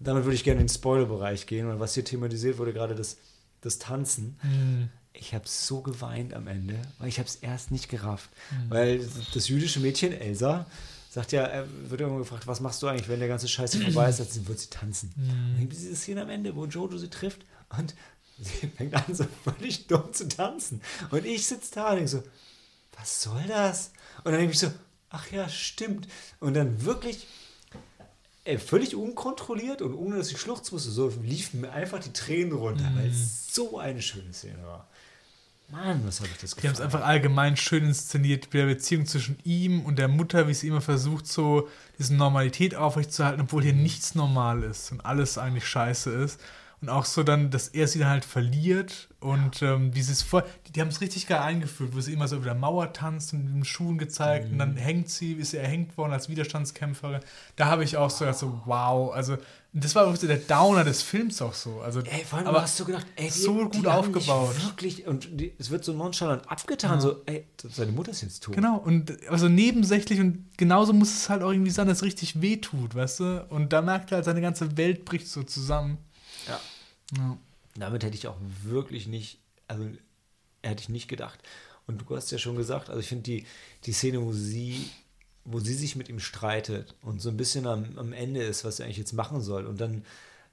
[0.00, 3.16] Damit würde ich gerne in den Spoilerbereich gehen, weil was hier thematisiert wurde, gerade das,
[3.60, 4.36] das Tanzen.
[4.42, 4.88] Mhm.
[5.16, 8.30] Ich habe so geweint am Ende, weil ich habe es erst nicht gerafft.
[8.50, 8.70] Mhm.
[8.70, 10.66] Weil das jüdische Mädchen, Elsa,
[11.10, 14.08] sagt ja, er wird irgendwann gefragt, was machst du eigentlich, wenn der ganze Scheiße vorbei
[14.10, 14.32] ist?
[14.32, 15.12] Sie, wird sie tanzen.
[15.16, 15.30] Mhm.
[15.30, 17.44] Und dann gibt es diese Szene am Ende, wo Jojo sie trifft
[17.78, 17.94] und
[18.38, 20.82] sie fängt an, so völlig dumm zu tanzen.
[21.10, 22.22] Und ich sitze da und denke so,
[22.98, 23.92] was soll das?
[24.18, 24.72] Und dann denke ich so,
[25.10, 26.08] ach ja, stimmt.
[26.40, 27.26] Und dann wirklich
[28.58, 32.90] völlig unkontrolliert und ohne dass ich schluchzen musste, so liefen mir einfach die Tränen runter,
[32.94, 34.86] weil es so eine schöne Szene war.
[35.70, 36.82] Mann, was habe ich das Die haben es gefallen.
[36.82, 40.82] einfach allgemein schön inszeniert, mit der Beziehung zwischen ihm und der Mutter, wie sie immer
[40.82, 41.68] versucht, so
[41.98, 46.38] diese Normalität aufrechtzuerhalten, obwohl hier nichts normal ist und alles eigentlich scheiße ist.
[46.84, 50.20] Und auch so dann, dass er sie dann halt verliert und ähm, wie sie es
[50.20, 50.44] vor.
[50.66, 53.32] Die, die haben es richtig geil eingeführt, wo sie immer so über der Mauer tanzt
[53.32, 54.58] und mit den Schuhen gezeigt und Mhm.
[54.58, 57.20] dann hängt sie, ist sie erhängt worden als Widerstandskämpferin.
[57.56, 59.14] Da habe ich auch so gedacht, so, wow.
[59.14, 59.38] Also,
[59.72, 61.80] das war so der Downer des Films auch so.
[61.80, 64.54] Also, Ey, vor allem aber hast du gedacht, ey, die, so gut aufgebaut.
[64.62, 68.54] Wirklich, und die, es wird so nonchalant abgetan, so, ey, seine Mutter ist jetzt tot.
[68.54, 72.42] Genau, und also nebensächlich und genauso muss es halt auch irgendwie sein, dass es richtig
[72.42, 73.46] wehtut, weißt du?
[73.48, 75.96] Und da merkt er halt, seine ganze Welt bricht so zusammen.
[76.46, 76.60] Ja.
[77.16, 77.36] Ja.
[77.76, 79.38] Damit hätte ich auch wirklich nicht,
[79.68, 79.84] also
[80.62, 81.40] hätte ich nicht gedacht.
[81.86, 83.46] Und du hast ja schon gesagt, also ich finde die,
[83.84, 84.88] die Szene, wo sie,
[85.44, 88.80] wo sie sich mit ihm streitet und so ein bisschen am, am Ende ist, was
[88.80, 89.66] er eigentlich jetzt machen soll.
[89.66, 90.04] Und dann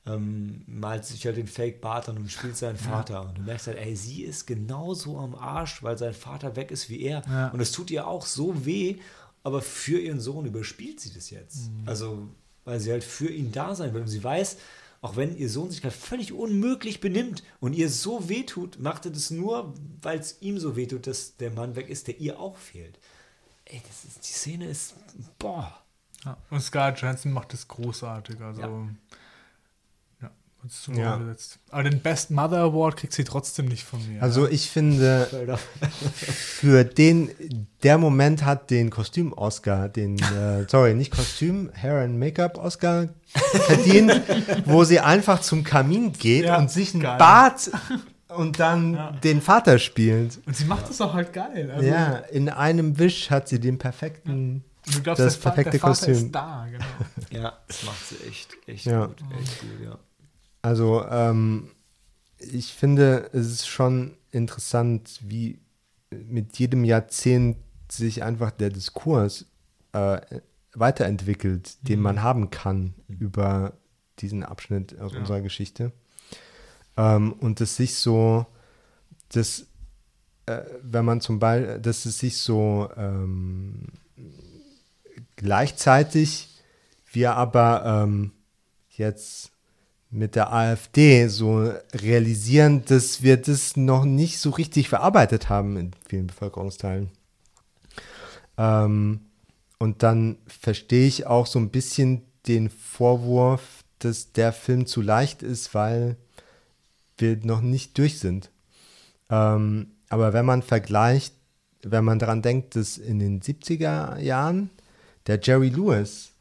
[0.06, 3.22] ähm, malt sich halt den Fake Bart an und spielt seinen Vater.
[3.22, 6.90] Und du merkst halt, ey, sie ist genauso am Arsch, weil sein Vater weg ist
[6.90, 7.24] wie er.
[7.28, 7.50] Ja.
[7.50, 8.98] Und es tut ihr auch so weh,
[9.44, 11.70] aber für ihren Sohn überspielt sie das jetzt.
[11.86, 12.28] Also,
[12.66, 14.02] weil sie halt für ihn da sein will.
[14.02, 14.58] Und sie weiß,
[15.02, 19.12] auch wenn ihr Sohn sich gerade völlig unmöglich benimmt und ihr so wehtut, macht er
[19.12, 22.56] das nur, weil es ihm so wehtut, dass der Mann weg ist, der ihr auch
[22.58, 23.00] fehlt.
[23.66, 24.94] Ey, das ist, die Szene ist,
[25.40, 25.76] boah.
[26.24, 26.38] Ja.
[26.52, 28.40] Und Scarlett Johansson macht das großartig.
[28.42, 28.88] Also, Ja.
[30.68, 31.16] Es zum Ja.
[31.18, 31.60] gesetzt.
[31.70, 34.22] Aber den Best Mother Award kriegt sie trotzdem nicht von mir.
[34.22, 35.28] Also ich finde,
[36.16, 37.30] für den,
[37.84, 44.22] der Moment hat den Kostüm-Oscar, den, äh, sorry, nicht Kostüm, Hair and Make-up-Oscar verdient,
[44.66, 47.18] wo sie einfach zum Kamin geht Ja, und sich ein geil.
[47.18, 47.72] Bart
[48.30, 49.12] und dann Ja.
[49.24, 50.40] den Vater spielt.
[50.46, 51.72] Und sie macht das auch halt geil.
[51.72, 54.64] Also, ja, in einem Wisch hat sie den perfekten.
[54.92, 56.14] Du glaubst, Das perfekte der Vater Kostüm.
[56.14, 56.86] ist da, genau.
[57.44, 59.06] Ja, das macht sie echt, echt Ja.
[59.06, 59.18] gut.
[59.42, 59.98] Echt gut, ja.
[60.62, 61.72] Also, ähm,
[62.38, 65.60] ich finde, es ist schon interessant, wie
[66.12, 67.58] mit jedem Jahrzehnt
[67.90, 69.46] sich einfach der Diskurs
[69.94, 70.20] äh,
[70.74, 73.74] weiterentwickelt, den man haben kann über
[74.20, 75.20] diesen Abschnitt aus Ja.
[75.20, 75.92] unserer Geschichte.
[76.98, 78.46] Ähm, und dass sich so,
[79.30, 79.68] dass,
[80.46, 83.88] äh, wenn man zum Beispiel, dass es sich so ähm,
[85.36, 86.48] gleichzeitig
[87.12, 88.32] wir aber ähm,
[88.90, 89.52] jetzt
[90.12, 95.92] mit der AfD so realisieren, dass wir das noch nicht so richtig verarbeitet haben in
[96.06, 97.10] vielen Bevölkerungsteilen.
[98.58, 99.22] Ähm,
[99.80, 105.44] und dann verstehe ich auch so ein bisschen den Vorwurf, dass der Film zu leicht
[105.44, 106.18] ist, weil
[107.18, 108.52] wir noch nicht durch sind.
[109.30, 111.34] Ähm, aber wenn man vergleicht,
[111.84, 114.70] wenn man daran denkt, dass in den 70er Jahren
[115.28, 116.32] der Jerry Lewis,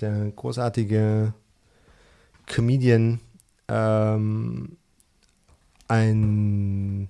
[0.00, 1.34] der großartige
[2.48, 3.20] Comedian,
[3.68, 4.76] ähm,
[5.86, 7.08] einen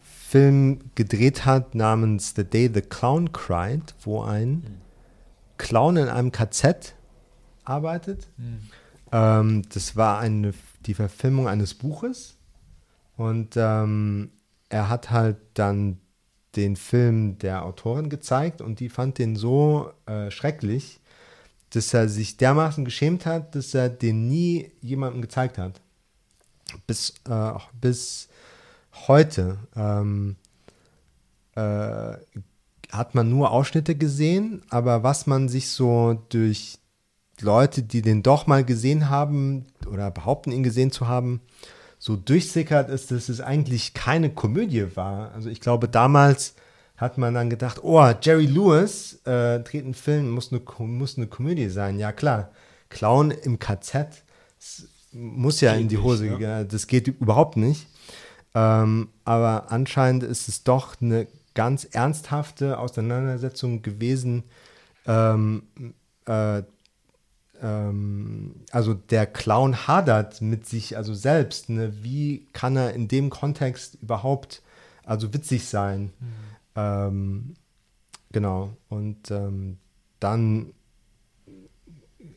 [0.00, 4.80] Film gedreht hat namens The Day the Clown Cried, wo ein
[5.58, 6.94] Clown in einem KZ
[7.64, 8.28] arbeitet.
[9.12, 10.52] Ähm, das war eine,
[10.86, 12.36] die Verfilmung eines Buches.
[13.16, 14.30] Und ähm,
[14.68, 15.98] er hat halt dann
[16.56, 21.00] den Film der Autorin gezeigt und die fand den so äh, schrecklich,
[21.70, 25.80] dass er sich dermaßen geschämt hat, dass er den nie jemandem gezeigt hat.
[26.86, 28.28] Bis, äh, bis
[29.06, 30.36] heute ähm,
[31.54, 32.16] äh,
[32.92, 36.78] hat man nur Ausschnitte gesehen, aber was man sich so durch
[37.40, 41.40] Leute, die den doch mal gesehen haben oder behaupten, ihn gesehen zu haben,
[41.98, 45.32] so durchsickert ist, dass es eigentlich keine Komödie war.
[45.32, 46.54] Also ich glaube, damals
[47.00, 51.26] hat man dann gedacht, oh, Jerry Lewis äh, dreht einen Film, muss eine, muss eine
[51.26, 51.98] Komödie sein.
[51.98, 52.50] Ja klar,
[52.90, 54.22] Clown im KZ
[54.60, 56.36] das muss ja Geht in die nicht, Hose ja.
[56.36, 56.68] gehen.
[56.68, 57.86] Das geht überhaupt nicht.
[58.54, 64.44] Ähm, aber anscheinend ist es doch eine ganz ernsthafte Auseinandersetzung gewesen.
[65.06, 65.62] Ähm,
[66.26, 66.62] äh,
[67.62, 71.70] ähm, also der Clown hadert mit sich, also selbst.
[71.70, 71.92] Ne?
[72.02, 74.62] Wie kann er in dem Kontext überhaupt
[75.04, 76.12] also witzig sein?
[76.76, 77.54] Ähm,
[78.32, 78.76] genau.
[78.88, 79.78] Und ähm,
[80.18, 80.72] dann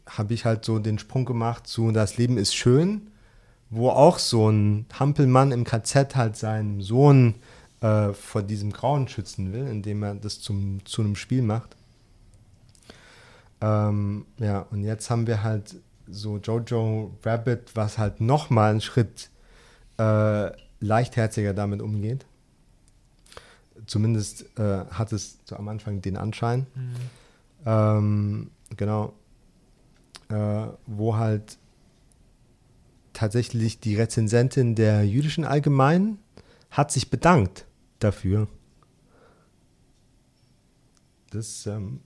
[0.08, 3.12] habe ich halt so den Sprung gemacht zu Das Leben ist schön,
[3.70, 7.36] wo auch so ein Hampelmann im KZ halt seinen Sohn
[7.82, 11.76] äh, vor diesem Grauen schützen will, indem er das zum, zu einem Spiel macht.
[13.62, 15.76] Ähm, ja, und jetzt haben wir halt
[16.08, 19.30] so Jojo Rabbit, was halt nochmal einen Schritt
[19.98, 22.26] äh, leichtherziger damit umgeht.
[23.86, 26.68] Zumindest äh, hat es so am Anfang den Anschein.
[27.66, 29.14] Ähm, genau.
[30.30, 31.58] Äh, wo halt
[33.14, 36.18] tatsächlich die Rezensentin der jüdischen Allgemeinen
[36.72, 37.66] hat sich bedankt
[38.00, 38.48] dafür.
[41.30, 42.00] Das, ähm,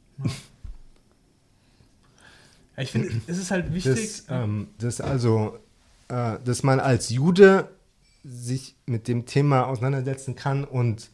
[2.77, 3.93] Ja, ich finde, es ist halt wichtig.
[3.95, 5.57] das, ähm, das also,
[6.09, 7.69] äh, dass man als Jude
[8.23, 11.09] sich mit dem Thema auseinandersetzen kann und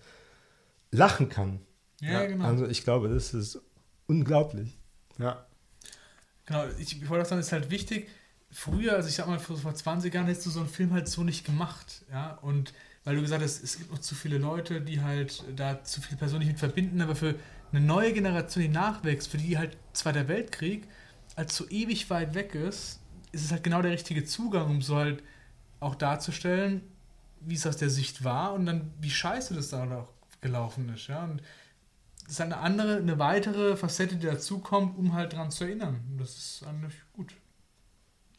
[0.94, 1.60] lachen kann.
[2.00, 2.46] ja, genau.
[2.46, 3.60] Also ich glaube, das ist
[4.08, 4.78] unglaublich.
[5.18, 5.46] Ja.
[6.46, 8.10] Genau, ich, ich wollte auch sagen, es ist halt wichtig.
[8.52, 11.08] Früher, also ich sag mal, vor, vor 20 Jahren hättest du so einen Film halt
[11.08, 12.36] so nicht gemacht, ja.
[12.42, 12.74] Und
[13.04, 16.18] weil du gesagt hast, es gibt noch zu viele Leute, die halt da zu viele
[16.18, 17.36] Personen nicht mit verbinden, aber für
[17.72, 20.88] eine neue Generation, die nachwächst, für die halt Zweiter Weltkrieg
[21.36, 23.00] als so ewig weit weg ist,
[23.32, 25.24] ist es halt genau der richtige Zugang, um so halt
[25.80, 26.82] auch darzustellen,
[27.42, 30.14] wie es aus der Sicht war und dann wie scheiße das da halt auch
[30.44, 31.24] gelaufen ist, ja.
[31.24, 31.42] Und
[32.24, 36.02] das ist eine andere, eine weitere Facette, die dazukommt, um halt dran zu erinnern.
[36.10, 37.34] Und das ist eigentlich gut.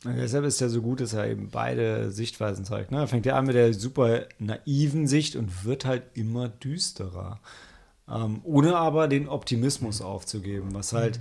[0.04, 2.90] Ja, Deshalb ist er so gut, dass er eben beide Sichtweisen zeigt.
[2.90, 2.98] Ne?
[2.98, 7.40] Er fängt ja an mit der super naiven Sicht und wird halt immer düsterer.
[8.08, 11.20] Ähm, ohne aber den Optimismus aufzugeben, was halt,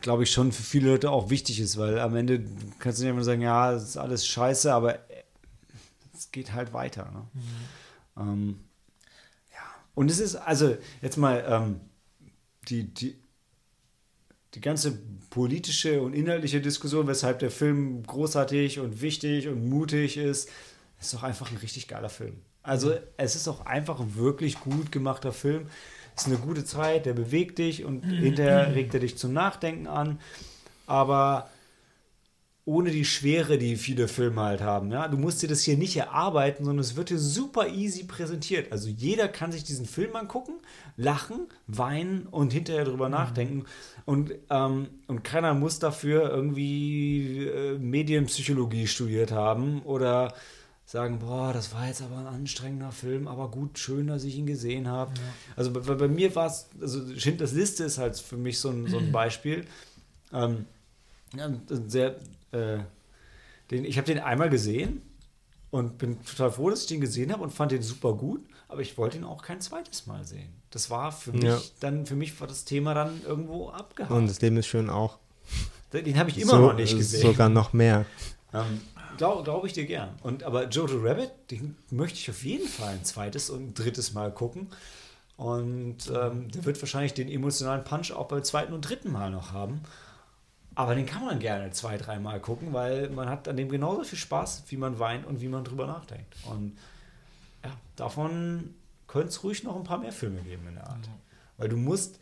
[0.00, 2.44] glaube ich, schon für viele Leute auch wichtig ist, weil am Ende
[2.78, 5.00] kannst du nicht einfach sagen, ja, es ist alles scheiße, aber
[6.14, 7.10] es geht halt weiter.
[7.10, 7.22] Ne?
[8.16, 8.69] Ähm, ja.
[9.94, 11.80] Und es ist, also jetzt mal, ähm,
[12.68, 13.16] die, die,
[14.54, 14.98] die ganze
[15.30, 20.48] politische und inhaltliche Diskussion, weshalb der Film großartig und wichtig und mutig ist,
[21.00, 22.40] ist doch einfach ein richtig geiler Film.
[22.62, 25.66] Also es ist auch einfach ein wirklich gut gemachter Film.
[26.16, 29.86] Es ist eine gute Zeit, der bewegt dich und hinterher regt er dich zum Nachdenken
[29.86, 30.20] an.
[30.86, 31.48] Aber
[32.70, 34.92] ohne die Schwere, die viele Filme halt haben.
[34.92, 35.08] Ja?
[35.08, 38.70] Du musst dir das hier nicht erarbeiten, sondern es wird dir super easy präsentiert.
[38.70, 40.52] Also jeder kann sich diesen Film angucken,
[40.96, 43.14] lachen, weinen und hinterher drüber mhm.
[43.14, 43.64] nachdenken.
[44.04, 50.32] Und, ähm, und keiner muss dafür irgendwie äh, Medienpsychologie studiert haben oder
[50.86, 54.46] sagen, boah, das war jetzt aber ein anstrengender Film, aber gut, schön, dass ich ihn
[54.46, 55.12] gesehen habe.
[55.14, 55.22] Ja.
[55.56, 58.86] Also bei, bei mir war es, also Schindlers Liste ist halt für mich so ein,
[58.86, 59.66] so ein Beispiel.
[60.32, 60.66] Ähm,
[61.68, 62.16] sehr,
[62.52, 62.78] äh,
[63.70, 65.02] den, ich habe den einmal gesehen
[65.70, 68.80] und bin total froh, dass ich den gesehen habe und fand den super gut, aber
[68.80, 70.52] ich wollte ihn auch kein zweites Mal sehen.
[70.70, 71.60] Das war für mich ja.
[71.80, 74.12] dann, für mich war das Thema dann irgendwo abgehakt.
[74.12, 75.18] Und das Leben ist schön auch.
[75.92, 77.22] Den habe ich immer so, noch nicht gesehen.
[77.22, 78.06] Sogar noch mehr.
[78.52, 78.80] Ähm,
[79.16, 80.10] Glaube glaub ich dir gern.
[80.22, 84.14] Und, aber Jojo Rabbit, den möchte ich auf jeden Fall ein zweites und ein drittes
[84.14, 84.68] Mal gucken.
[85.36, 89.52] Und ähm, der wird wahrscheinlich den emotionalen Punch auch beim zweiten und dritten Mal noch
[89.52, 89.80] haben.
[90.74, 94.18] Aber den kann man gerne zwei, dreimal gucken, weil man hat an dem genauso viel
[94.18, 96.36] Spaß, wie man weint und wie man drüber nachdenkt.
[96.44, 96.76] Und
[97.64, 98.74] ja, davon
[99.06, 101.06] könnte es ruhig noch ein paar mehr Filme geben in der Art.
[101.06, 101.20] Mhm.
[101.58, 102.20] Weil du musst,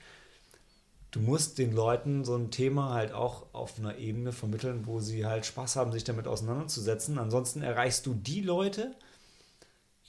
[1.11, 5.27] du musst den Leuten so ein Thema halt auch auf einer Ebene vermitteln, wo sie
[5.27, 7.19] halt Spaß haben, sich damit auseinanderzusetzen.
[7.19, 8.95] Ansonsten erreichst du die Leute,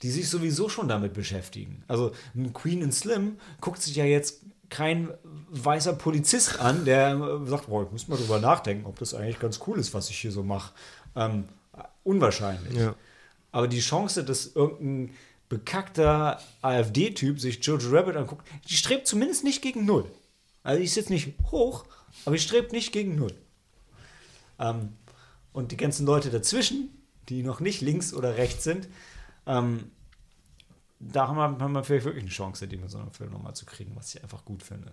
[0.02, 1.84] die sich sowieso schon damit beschäftigen.
[1.86, 5.12] Also ein Queen and Slim guckt sich ja jetzt kein
[5.50, 9.60] weißer Polizist an, der sagt, boah, ich muss mal drüber nachdenken, ob das eigentlich ganz
[9.66, 10.72] cool ist, was ich hier so mache.
[11.16, 11.44] Ähm,
[12.04, 12.78] unwahrscheinlich.
[12.78, 12.94] Ja.
[13.52, 15.14] Aber die Chance, dass irgendein
[15.48, 20.06] bekackter AfD-Typ sich Jojo Rabbit anguckt, die strebt zumindest nicht gegen Null.
[20.62, 21.84] Also ist jetzt nicht hoch,
[22.24, 23.34] aber die strebt nicht gegen Null.
[24.58, 24.92] Ähm,
[25.52, 26.90] und die ganzen Leute dazwischen,
[27.28, 28.88] die noch nicht links oder rechts sind,
[29.46, 29.90] ähm,
[31.00, 33.54] da haben wir, haben wir vielleicht wirklich eine Chance, die mit so einem Film nochmal
[33.54, 34.92] zu kriegen, was ich einfach gut finde.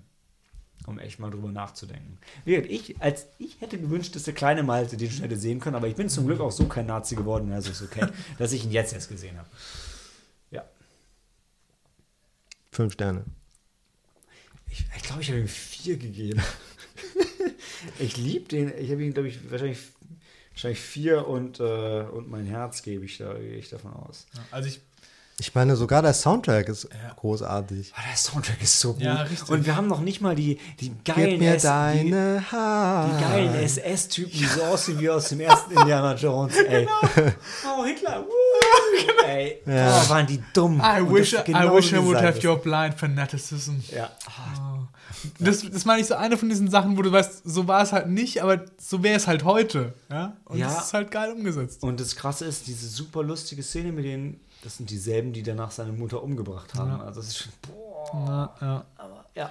[0.86, 2.18] Um echt mal drüber nachzudenken.
[2.46, 5.88] Ich, als, ich hätte gewünscht, dass der kleine Malte den schon hätte sehen können, aber
[5.88, 8.72] ich bin zum Glück auch so kein Nazi geworden, also ist okay, dass ich ihn
[8.72, 9.50] jetzt erst gesehen habe.
[10.52, 10.64] Ja.
[12.72, 13.26] Fünf Sterne.
[14.70, 16.42] Ich glaube, ich, glaub, ich habe ihm vier gegeben.
[18.00, 18.72] ich liebe den.
[18.78, 19.80] Ich habe ihn, glaube ich, wahrscheinlich,
[20.52, 24.28] wahrscheinlich vier und, äh, und mein Herz gebe ich, da, gehe ich davon aus.
[24.52, 24.80] Also ich
[25.40, 27.14] ich meine, sogar der Soundtrack ist ja.
[27.16, 27.94] großartig.
[27.96, 29.04] Oh, der Soundtrack ist so gut.
[29.04, 33.16] Ja, und wir haben noch nicht mal die, die geilen Gib mir S deine die,
[33.16, 36.56] die geilen SS-Typen, die so aussehen wie aus dem ersten Indiana Jones.
[36.58, 36.88] Ey.
[36.88, 37.32] Genau.
[37.66, 38.26] Oh, Hitler.
[39.06, 39.28] Genau.
[39.28, 40.02] Ey, ja.
[40.04, 40.82] oh, waren die dumm.
[40.82, 43.76] I wish, I, wish I would have your blind fanaticism.
[43.96, 44.10] Ja.
[44.28, 44.88] Oh.
[45.40, 47.92] Das, das meine ich so eine von diesen Sachen, wo du weißt, so war es
[47.92, 49.94] halt nicht, aber so wäre es halt heute.
[50.10, 50.36] Ja?
[50.46, 50.68] Und ja.
[50.68, 51.84] das ist halt geil umgesetzt.
[51.84, 55.72] Und das Krasse ist, diese super lustige Szene mit den das sind dieselben, die danach
[55.72, 56.92] seine Mutter umgebracht haben.
[56.92, 57.06] Ja.
[57.06, 58.56] Also das ist schon, boah.
[58.62, 58.86] Ja, ja.
[58.98, 59.50] Aber ja.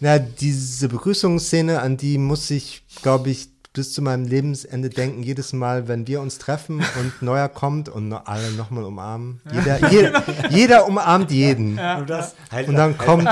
[0.00, 5.52] Na, diese Begrüßungsszene, an die muss ich, glaube ich, bis zu meinem Lebensende denken, jedes
[5.52, 9.40] Mal, wenn wir uns treffen und neuer kommt und alle nochmal umarmen.
[9.52, 11.76] Jeder, jeder, jeder, umarmt jeden.
[11.76, 11.98] Ja.
[11.98, 12.34] Und, das,
[12.66, 13.28] und dann kommt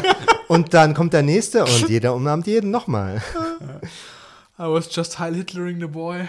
[0.48, 3.20] und dann kommt der nächste und jeder umarmt jeden nochmal.
[4.58, 6.28] I was just Heil Hitlering the boy.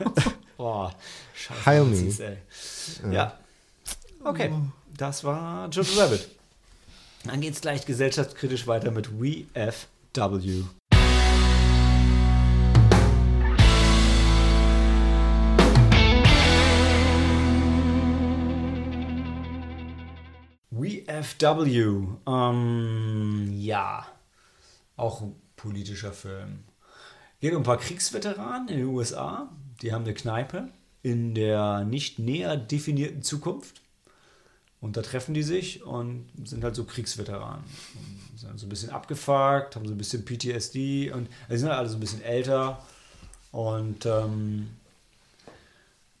[0.56, 0.92] Boah,
[1.34, 1.66] scheiße.
[1.66, 3.12] Heil me.
[3.12, 3.34] Ja.
[4.26, 4.50] Okay,
[4.96, 6.30] das war Jojo Rabbit.
[7.24, 10.64] Dann geht es gleich gesellschaftskritisch weiter mit WeFW.
[20.70, 24.06] WeFW, ähm, ja,
[24.96, 26.64] auch ein politischer Film.
[27.40, 29.50] Geht um ein paar Kriegsveteranen in den USA,
[29.82, 30.70] die haben eine Kneipe
[31.02, 33.83] in der nicht näher definierten Zukunft.
[34.84, 37.64] Und da treffen die sich und sind halt so Kriegsveteranen.
[38.30, 41.78] Und sind so ein bisschen abgefuckt, haben so ein bisschen PTSD und also sind halt
[41.78, 42.84] alle so ein bisschen älter.
[43.50, 44.68] Und ähm,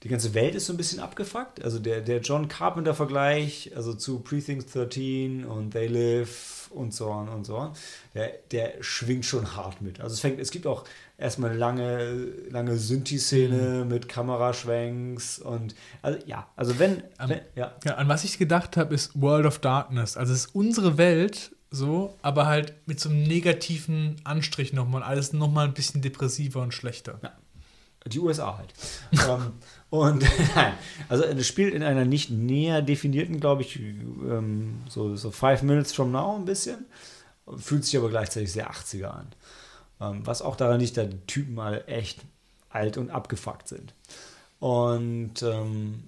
[0.02, 1.62] die ganze Welt ist so ein bisschen abgefuckt.
[1.62, 7.28] Also der, der John Carpenter-Vergleich, also zu Prethings 13 und They Live und so on
[7.28, 7.72] und so on,
[8.14, 10.00] der, der schwingt schon hart mit.
[10.00, 10.84] Also es fängt, es gibt auch
[11.16, 12.14] erstmal eine lange,
[12.50, 13.88] lange Synthi-Szene mhm.
[13.88, 17.72] mit Kameraschwenks und also ja, also wenn, um, wenn ja.
[17.84, 17.94] ja.
[17.94, 20.16] An was ich gedacht habe, ist World of Darkness.
[20.16, 25.02] Also es ist unsere Welt so, aber halt mit so einem negativen Anstrich nochmal.
[25.02, 27.18] Alles nochmal ein bisschen depressiver und schlechter.
[27.22, 27.32] Ja.
[28.06, 28.74] Die USA halt.
[29.28, 29.52] ähm,
[29.90, 30.74] und nein,
[31.08, 35.92] also es spielt in einer nicht näher definierten, glaube ich, ähm, so, so Five Minutes
[35.92, 36.84] from Now ein bisschen.
[37.56, 39.26] Fühlt sich aber gleichzeitig sehr 80er an.
[40.00, 42.20] Ähm, was auch daran liegt, dass die Typen mal echt
[42.70, 43.94] alt und abgefuckt sind.
[44.58, 46.02] Und ähm,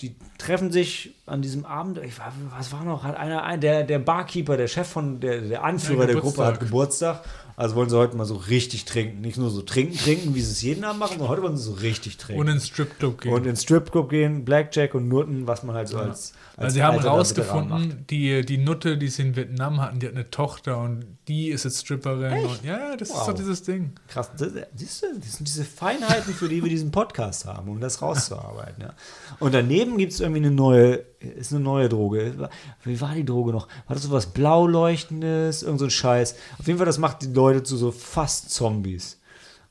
[0.00, 2.14] die treffen sich an diesem Abend, ich
[2.50, 6.00] was war noch, hat einer, ein- der, der Barkeeper, der Chef von, der, der Anführer
[6.00, 7.22] Ja, der Gruppe hat Geburtstag.
[7.56, 9.20] Also wollen sie heute mal so richtig trinken.
[9.20, 11.64] Nicht nur so trinken, trinken, wie sie es jeden Abend machen, sondern heute wollen sie
[11.64, 12.40] so richtig trinken.
[12.40, 13.32] Und ins Stripclub gehen.
[13.32, 16.82] Und ins Stripclub gehen, Blackjack und Nutten, was man halt so als, als also sie
[16.82, 21.04] haben rausgefunden, die, die Nutte, die sie in Vietnam hatten, die hat eine Tochter und
[21.28, 22.44] die ist jetzt Stripperin.
[22.46, 23.26] Und, ja, ja, das ist Wow.
[23.28, 23.92] doch dieses Ding.
[24.08, 27.80] Krass, das, siehst du, das sind diese Feinheiten, für die wir diesen Podcast haben, um
[27.80, 28.82] das rauszuarbeiten.
[28.82, 28.94] Ja.
[29.38, 32.50] Und daneben gibt es irgendwie eine neue, ist eine neue Droge.
[32.84, 33.68] Wie war die Droge noch?
[33.86, 35.62] War das so was blau leuchtendes?
[35.62, 36.36] Irgend so ein Scheiß.
[36.58, 39.20] Auf jeden Fall, das macht die Leute zu so fast Zombies.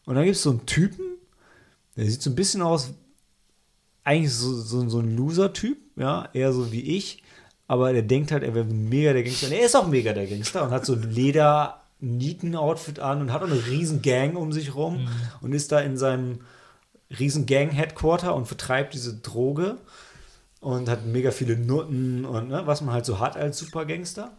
[0.06, 1.06] Und dann gibt es so einen Typen,
[1.96, 2.92] der sieht so ein bisschen aus,
[4.04, 7.24] eigentlich so, so, so ein Loser-Typ, ja, eher so wie ich,
[7.68, 9.48] aber der denkt halt, er wäre mega der Gangster.
[9.48, 13.44] Und er ist auch mega der Gangster und hat so ein Leder-Nieten-Outfit an und hat
[13.44, 15.08] auch eine riesen Gang um sich rum
[15.42, 16.40] und ist da in seinem
[17.18, 19.78] riesen Gang-Headquarter und vertreibt diese Droge
[20.62, 24.32] und hat mega viele Nutten und ne, was man halt so hat als Supergangster.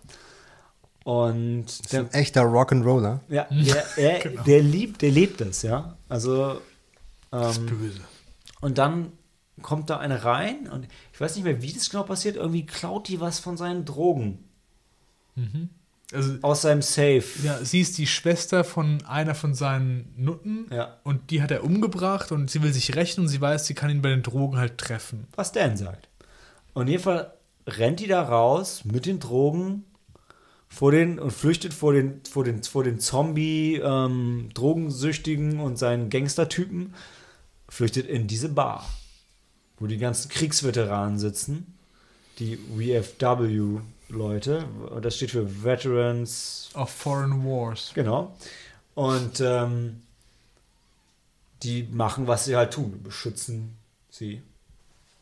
[1.04, 3.20] Und der, Ein echter Rock'n'Roller.
[3.28, 5.96] ja, der, er, der liebt, der lebt das, ja.
[6.08, 6.60] Also
[7.32, 8.00] ähm, Böse.
[8.60, 9.12] und dann
[9.62, 12.36] kommt da eine rein und ich weiß nicht mehr, wie das genau passiert.
[12.36, 14.44] Irgendwie klaut die was von seinen Drogen
[16.12, 17.24] Also, aus seinem Safe.
[17.42, 20.98] ja, sie ist die Schwester von einer von seinen Nutten Ja.
[21.04, 23.90] und die hat er umgebracht und sie will sich rächen und sie weiß, sie kann
[23.90, 25.26] ihn bei den Drogen halt treffen.
[25.34, 26.08] Was Dan sagt.
[26.74, 27.32] Und in jedem Fall
[27.66, 29.84] rennt die da raus mit den Drogen
[30.68, 36.94] vor den und flüchtet vor den, vor den, vor den Zombie, ähm, und seinen Gangstertypen,
[37.68, 38.88] flüchtet in diese Bar,
[39.78, 41.74] wo die ganzen Kriegsveteranen sitzen,
[42.38, 44.64] die VFW-Leute,
[45.02, 47.92] das steht für Veterans Of Foreign Wars.
[47.94, 48.34] Genau.
[48.94, 50.00] Und ähm,
[51.62, 53.76] die machen, was sie halt tun, beschützen
[54.10, 54.42] sie,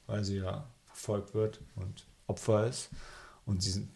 [0.06, 0.64] weil sie ja
[1.00, 2.90] verfolgt wird und Opfer ist.
[3.46, 3.88] Und sie sind.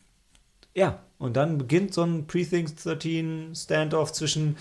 [0.74, 4.56] Ja, und dann beginnt so ein Precinct 13 Standoff zwischen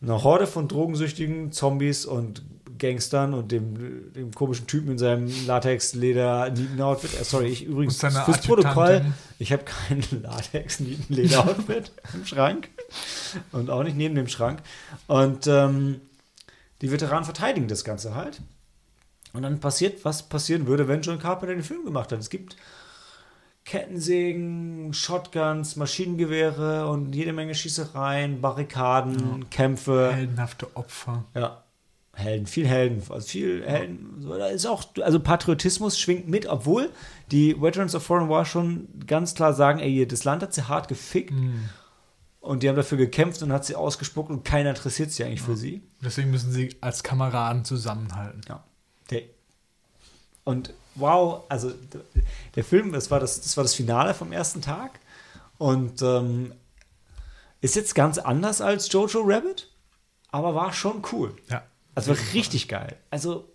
[0.00, 2.42] einer Horde von drogensüchtigen Zombies und
[2.78, 7.20] Gangstern und dem, dem komischen Typen in seinem Latex-Leder-Nieten-Outfit.
[7.20, 9.14] Äh, sorry, ich übrigens fürs Protokoll, Adjutantin.
[9.38, 12.68] ich habe kein Latex-Nieten-Leder-Outfit im Schrank
[13.52, 14.60] und auch nicht neben dem Schrank.
[15.06, 16.00] Und ähm,
[16.80, 18.40] die Veteranen verteidigen das Ganze halt.
[19.34, 22.20] Und dann passiert, was passieren würde, wenn John Carpenter den Film gemacht hat.
[22.20, 22.56] Es gibt
[23.64, 30.12] Kettensägen, Shotguns, Maschinengewehre und jede Menge Schießereien, Barrikaden, Kämpfe.
[30.14, 31.24] Heldenhafte Opfer.
[31.34, 31.64] Ja.
[32.12, 34.18] Helden, viel Helden, also viel Helden.
[34.20, 36.90] So, Da ist auch, also Patriotismus schwingt mit, obwohl
[37.32, 40.86] die Veterans of Foreign War schon ganz klar sagen, ey, das Land hat sie hart
[40.86, 41.34] gefickt
[42.40, 45.56] und die haben dafür gekämpft und hat sie ausgespuckt und keiner interessiert sich eigentlich für
[45.56, 45.82] sie.
[46.04, 48.42] Deswegen müssen sie als Kameraden zusammenhalten.
[48.48, 48.62] Ja.
[49.10, 49.22] Der,
[50.44, 51.72] und wow, also
[52.54, 55.00] der Film, das war das, das war das Finale vom ersten Tag
[55.58, 56.52] und ähm,
[57.60, 59.70] ist jetzt ganz anders als Jojo Rabbit,
[60.30, 61.34] aber war schon cool.
[61.48, 61.62] Ja.
[61.94, 62.96] Also war richtig geil.
[63.10, 63.48] Also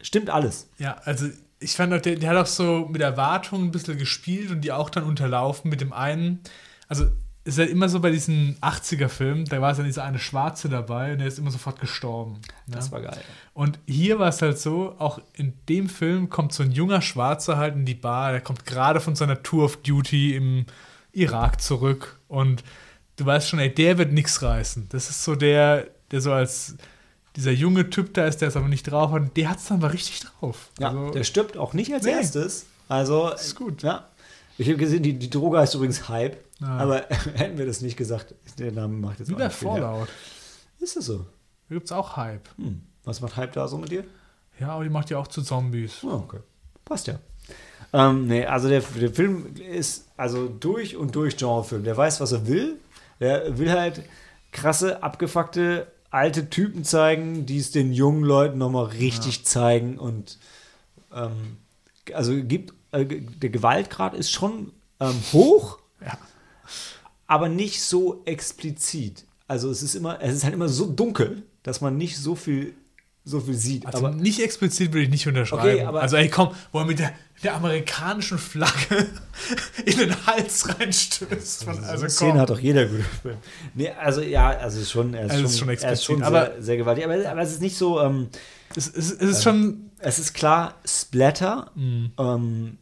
[0.00, 0.68] stimmt alles.
[0.78, 1.28] Ja, also
[1.60, 4.72] ich fand auch, der, der hat auch so mit Erwartungen ein bisschen gespielt und die
[4.72, 6.40] auch dann unterlaufen mit dem einen.
[6.88, 7.10] Also
[7.48, 11.12] ist halt immer so bei diesen 80er-Filmen, da war es dann dieser eine Schwarze dabei
[11.12, 12.34] und der ist immer sofort gestorben.
[12.66, 12.76] ne?
[12.76, 13.20] Das war geil.
[13.54, 17.56] Und hier war es halt so, auch in dem Film kommt so ein junger Schwarzer
[17.56, 20.66] halt in die Bar, der kommt gerade von seiner Tour of Duty im
[21.12, 22.62] Irak zurück und
[23.16, 24.86] du weißt schon, ey, der wird nichts reißen.
[24.90, 26.76] Das ist so der, der so als
[27.36, 29.80] dieser junge Typ da ist, der es aber nicht drauf hat, der hat es dann
[29.80, 30.70] mal richtig drauf.
[30.78, 32.12] Ja, Also, der stirbt auch nicht als Nee.
[32.12, 32.66] erstes.
[32.88, 33.82] Also ist gut.
[33.82, 34.08] Ja.
[34.58, 36.36] Ich habe gesehen, die, die Droge heißt übrigens Hype.
[36.60, 36.78] Ah.
[36.78, 39.50] Aber hätten wir das nicht gesagt, der Name macht jetzt wie auch her.
[39.50, 40.08] Fallout.
[40.80, 41.18] Ist es so?
[41.68, 42.48] Da gibt es auch Hype.
[42.56, 42.82] Hm.
[43.04, 44.04] Was macht Hype da so mit dir?
[44.58, 46.02] Ja, aber die macht ja auch zu Zombies.
[46.02, 46.40] Oh, okay.
[46.84, 47.18] Passt ja.
[47.92, 51.84] Ähm, nee, also der, der Film ist also durch und durch Genrefilm.
[51.84, 52.76] Der weiß, was er will.
[53.20, 54.02] Der will halt
[54.52, 59.98] krasse, abgefuckte, alte Typen zeigen, die es den jungen Leuten nochmal richtig zeigen.
[59.98, 60.38] Und
[61.14, 61.58] ähm,
[62.14, 65.84] also gibt, äh, der Gewaltgrad ist schon ähm, hoch, Ja.
[67.28, 69.24] Aber nicht so explizit.
[69.46, 72.74] Also es ist immer, es ist halt immer so dunkel, dass man nicht so viel,
[73.24, 73.86] so viel sieht.
[73.86, 75.62] Also aber nicht explizit würde ich nicht unterschreiben.
[75.76, 77.12] Okay, aber- also ey, komm, wo er mit der,
[77.42, 79.06] der amerikanischen Flagge
[79.84, 81.64] in den Hals reinstößt.
[81.64, 82.40] Von, Also also so Szene komm.
[82.40, 83.36] hat doch jeder Film.
[83.74, 85.74] Nee, also ja, also es ist schon, er ist Also schon, es ist schon er
[85.74, 87.04] ist explizit, schon aber- sehr, sehr gewaltig.
[87.04, 88.28] Aber, aber es ist nicht so, ähm,
[88.74, 92.78] Es, es, es ist schon, es ist klar Splatter, ähm,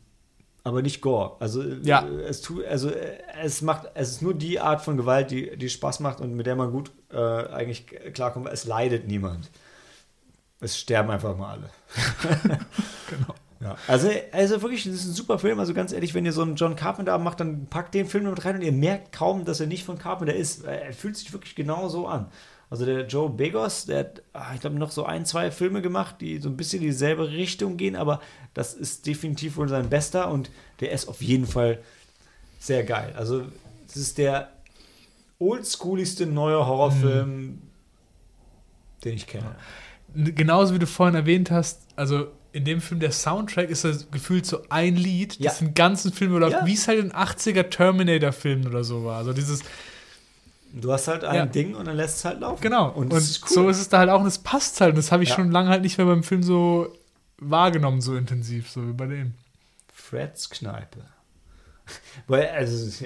[0.66, 1.36] aber nicht Gore.
[1.38, 1.84] Also Mhm.
[1.84, 2.04] Ja.
[2.04, 5.56] äh, es tut, also äh, es macht, es ist nur die Art von Gewalt, die,
[5.56, 8.48] die Spaß macht und mit der man gut äh, eigentlich klarkommt.
[8.52, 9.48] Es leidet niemand.
[10.60, 11.70] Es sterben einfach mal alle.
[13.08, 13.34] genau.
[13.60, 13.76] Ja.
[13.86, 15.60] Also, also wirklich, das ist ein super Film.
[15.60, 18.44] Also ganz ehrlich, wenn ihr so einen John Carpenter macht, dann packt den Film mit
[18.44, 20.64] rein und ihr merkt kaum, dass er nicht von Carpenter ist.
[20.64, 22.26] Er fühlt sich wirklich genau so an.
[22.68, 26.16] Also der Joe Begos, der hat, ah, ich glaube, noch so ein, zwei Filme gemacht,
[26.20, 28.20] die so ein bisschen in dieselbe Richtung gehen, aber
[28.54, 30.50] das ist definitiv wohl sein bester und
[30.80, 31.78] der ist auf jeden Fall
[32.58, 33.14] sehr geil.
[33.16, 33.44] Also
[33.88, 34.50] es ist der
[35.38, 37.62] oldschooligste neue Horrorfilm, mhm.
[39.04, 39.54] den ich kenne.
[40.14, 44.46] Genauso wie du vorhin erwähnt hast, also in dem Film, der Soundtrack ist das gefühlt
[44.46, 45.66] so ein Lied, das ja.
[45.66, 46.66] den ganzen Film läuft, ja.
[46.66, 49.18] wie es halt in 80er Terminator-Filmen oder so war.
[49.18, 49.62] Also dieses.
[50.72, 51.46] Du hast halt ein ja.
[51.46, 52.60] Ding und dann lässt es halt laufen.
[52.60, 52.90] Genau.
[52.90, 53.54] Und, und ist cool.
[53.54, 54.90] so ist es da halt auch und es passt halt.
[54.90, 56.92] Und das habe ich schon lange halt nicht mehr beim Film so
[57.38, 59.34] wahrgenommen, so intensiv, so wie bei dem.
[59.92, 61.04] Freds Kneipe.
[62.26, 63.04] Weil, also,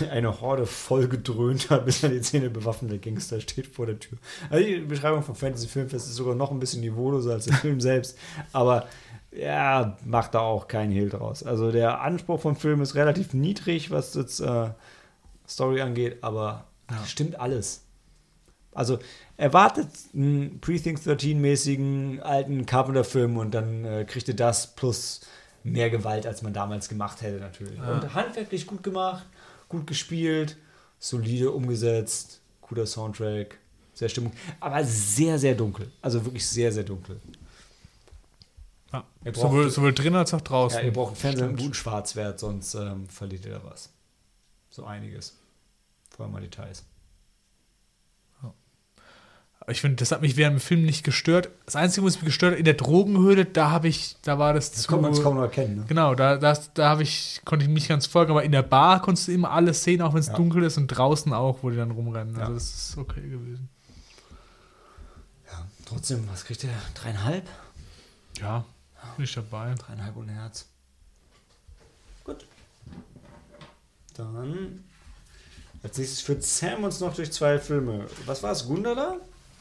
[0.10, 4.18] eine Horde vollgedröhnter, bis an die Zähne bewaffneter Gangster steht vor der Tür.
[4.48, 7.80] Also, die Beschreibung vom Fantasy Filmfest ist sogar noch ein bisschen niveauloser als der Film
[7.80, 8.16] selbst.
[8.52, 8.86] Aber,
[9.30, 11.42] ja, macht da auch keinen Hehl draus.
[11.42, 14.70] Also, der Anspruch vom Film ist relativ niedrig, was jetzt äh,
[15.48, 17.04] Story angeht, aber ja.
[17.06, 17.82] stimmt alles.
[18.72, 18.98] Also,
[19.36, 25.22] erwartet einen Pre-Think 13-mäßigen alten Carpenter-Film und dann äh, kriegt ihr das plus
[25.64, 27.78] mehr Gewalt, als man damals gemacht hätte, natürlich.
[27.78, 27.94] Ja.
[27.94, 29.26] Und handwerklich gut gemacht,
[29.68, 30.56] gut gespielt,
[30.98, 33.58] solide umgesetzt, guter Soundtrack,
[33.94, 35.90] sehr Stimmung, aber sehr, sehr dunkel.
[36.00, 37.20] Also wirklich sehr, sehr dunkel.
[38.92, 39.04] Ja.
[39.22, 40.78] Braucht, sowohl, sowohl drin als auch draußen.
[40.78, 43.90] Ja, ihr braucht einen Fernseher mit guten Schwarzwert, sonst ähm, verliert ihr da was.
[44.70, 45.37] So einiges.
[46.18, 46.84] Vorher mal Details.
[49.68, 51.50] Ich finde, das hat mich während dem Film nicht gestört.
[51.64, 54.72] Das Einzige, was mich gestört hat, in der Drogenhöhle, da habe ich, da war das,
[54.72, 54.88] das zu.
[54.88, 55.76] Kann man es kaum noch erkennen.
[55.76, 55.84] Ne?
[55.86, 59.00] Genau, da, das, da habe ich, konnte ich nicht ganz folgen, aber in der Bar
[59.00, 60.34] konntest du immer alles sehen, auch wenn es ja.
[60.34, 62.34] dunkel ist und draußen auch, wo die dann rumrennen.
[62.34, 62.54] Also ja.
[62.54, 63.68] das ist okay gewesen.
[65.52, 66.70] Ja, trotzdem, was kriegt der?
[66.94, 67.48] Dreieinhalb?
[68.40, 68.64] Ja,
[69.16, 69.72] bin ich dabei.
[69.74, 70.66] Dreieinhalb und Herz.
[72.24, 72.44] Gut.
[74.14, 74.82] Dann
[75.82, 78.06] als nächstes führt Sam uns noch durch zwei Filme.
[78.26, 78.66] Was war es?
[78.66, 79.16] Gundala?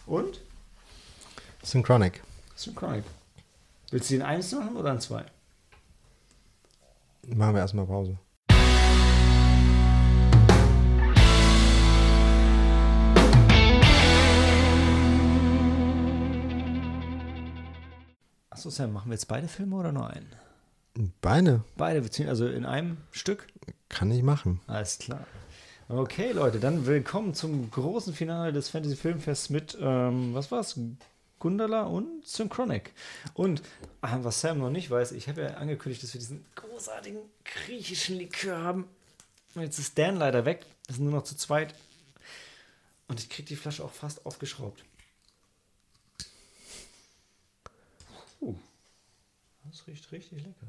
[0.05, 0.41] Und?
[1.63, 2.23] Synchronic.
[2.55, 3.03] Synchronic.
[3.91, 5.25] Willst du den eins machen oder ein zwei?
[7.27, 8.17] Machen wir erstmal Pause.
[18.49, 20.33] Achso, Sam, machen wir jetzt beide Filme oder nur einen?
[21.21, 21.63] Beide.
[21.75, 23.45] Beide, also in einem Stück?
[23.87, 24.61] Kann ich machen.
[24.65, 25.27] Alles klar.
[25.89, 30.77] Okay, Leute, dann willkommen zum großen Finale des Fantasy Filmfests mit, ähm, was war's?
[31.39, 32.91] Gundala und Synchronic.
[33.33, 33.61] Und
[34.01, 38.17] ah, was Sam noch nicht weiß, ich habe ja angekündigt, dass wir diesen großartigen griechischen
[38.17, 38.83] Likör haben.
[39.55, 40.65] Und jetzt ist Dan leider weg.
[40.87, 41.73] Wir sind nur noch zu zweit.
[43.07, 44.83] Und ich kriege die Flasche auch fast aufgeschraubt.
[48.41, 48.55] Uh,
[49.71, 50.67] das riecht richtig lecker.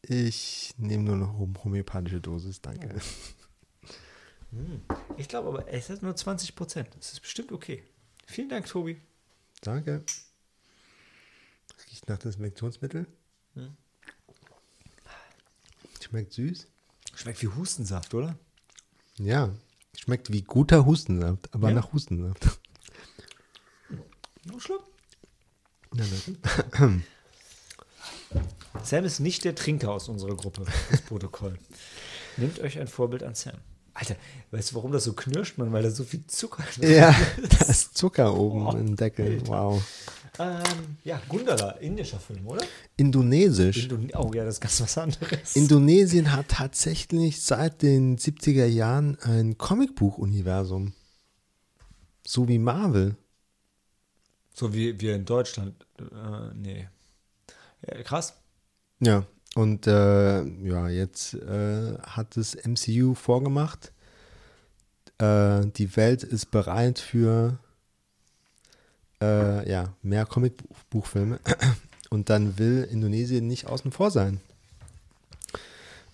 [0.00, 2.96] Ich nehme nur eine homöopathische Dosis, danke.
[2.96, 3.35] Oh.
[4.56, 4.80] Hm.
[5.16, 6.88] Ich glaube aber, es hat nur 20 Prozent.
[6.96, 7.84] Das ist bestimmt okay.
[8.26, 9.00] Vielen Dank, Tobi.
[9.60, 10.02] Danke.
[11.90, 13.06] Riecht nach Desinfektionsmittel.
[13.54, 13.76] Hm.
[16.00, 16.66] Schmeckt süß.
[17.14, 18.38] Schmeckt wie Hustensaft, oder?
[19.18, 19.54] Ja.
[19.96, 21.74] Schmeckt wie guter Hustensaft, aber ja.
[21.74, 22.58] nach Hustensaft.
[24.44, 24.84] Noch Schluck.
[25.92, 26.04] Na,
[26.78, 27.00] na.
[28.84, 31.58] Sam ist nicht der Trinker aus unserer Gruppe, das Protokoll.
[32.36, 33.56] Nehmt euch ein Vorbild an Sam.
[33.98, 34.16] Alter,
[34.50, 35.72] weißt du, warum das so knirscht man?
[35.72, 37.18] Weil da so viel Zucker drin ja, ist.
[37.38, 39.38] Ja, da ist Zucker oben oh, im Deckel.
[39.38, 39.48] Alter.
[39.48, 39.82] Wow.
[40.38, 42.62] Ähm, ja, Gundala, indischer Film, oder?
[42.98, 43.84] Indonesisch.
[43.84, 45.56] Indone oh ja, das ist ganz was anderes.
[45.56, 50.92] Indonesien hat tatsächlich seit den 70er Jahren ein Comicbuch-Universum.
[52.26, 53.16] So wie Marvel.
[54.52, 55.86] So wie wir in Deutschland.
[55.98, 56.88] Äh, nee.
[57.86, 58.34] Ja, krass.
[59.00, 59.26] Ja,
[59.56, 63.90] und äh, ja, jetzt äh, hat das MCU vorgemacht.
[65.16, 67.58] Äh, die Welt ist bereit für
[69.22, 71.40] äh, ja, mehr Comicbuchfilme.
[72.10, 74.40] Und dann will Indonesien nicht außen vor sein.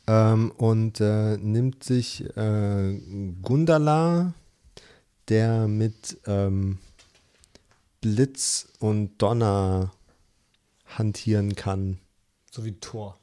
[0.06, 2.98] Ähm, und äh, nimmt sich äh,
[3.42, 4.32] Gundala,
[5.28, 6.78] der mit ähm,
[8.00, 9.92] Blitz und Donner
[10.86, 11.98] hantieren kann.
[12.50, 13.18] So wie Thor.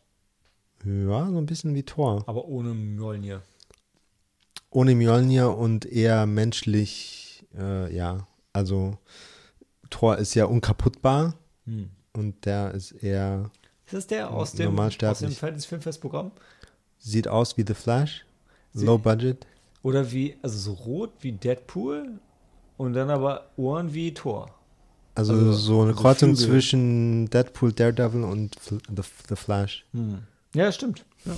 [0.86, 2.24] Ja, so ein bisschen wie Thor.
[2.28, 3.42] Aber ohne Mjolnir.
[4.72, 8.28] Ohne Mjolnir und eher menschlich, äh, ja.
[8.54, 8.98] Also
[9.90, 11.90] Thor ist ja unkaputtbar hm.
[12.14, 13.52] und der ist eher.
[13.86, 16.32] Ist das der aus dem, aus dem Filmfestprogramm?
[17.00, 18.26] Sieht aus wie The Flash.
[18.74, 19.48] Sie Low Budget.
[19.82, 22.20] Oder wie, also so rot wie Deadpool
[22.78, 24.54] und dann aber Ohren wie Thor.
[25.16, 26.54] Also, Also- so eine also Kreuzung Flügel.
[26.54, 28.78] zwischen Deadpool, Daredevil und The,
[29.30, 29.86] The Flash.
[29.94, 30.20] Hm.
[30.56, 31.06] Ja, stimmt.
[31.26, 31.36] Ja,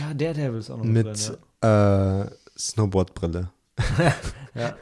[0.00, 3.50] ja Daredevil ist auch noch Mit drin, äh, Snowboardbrille.
[4.54, 4.76] ja.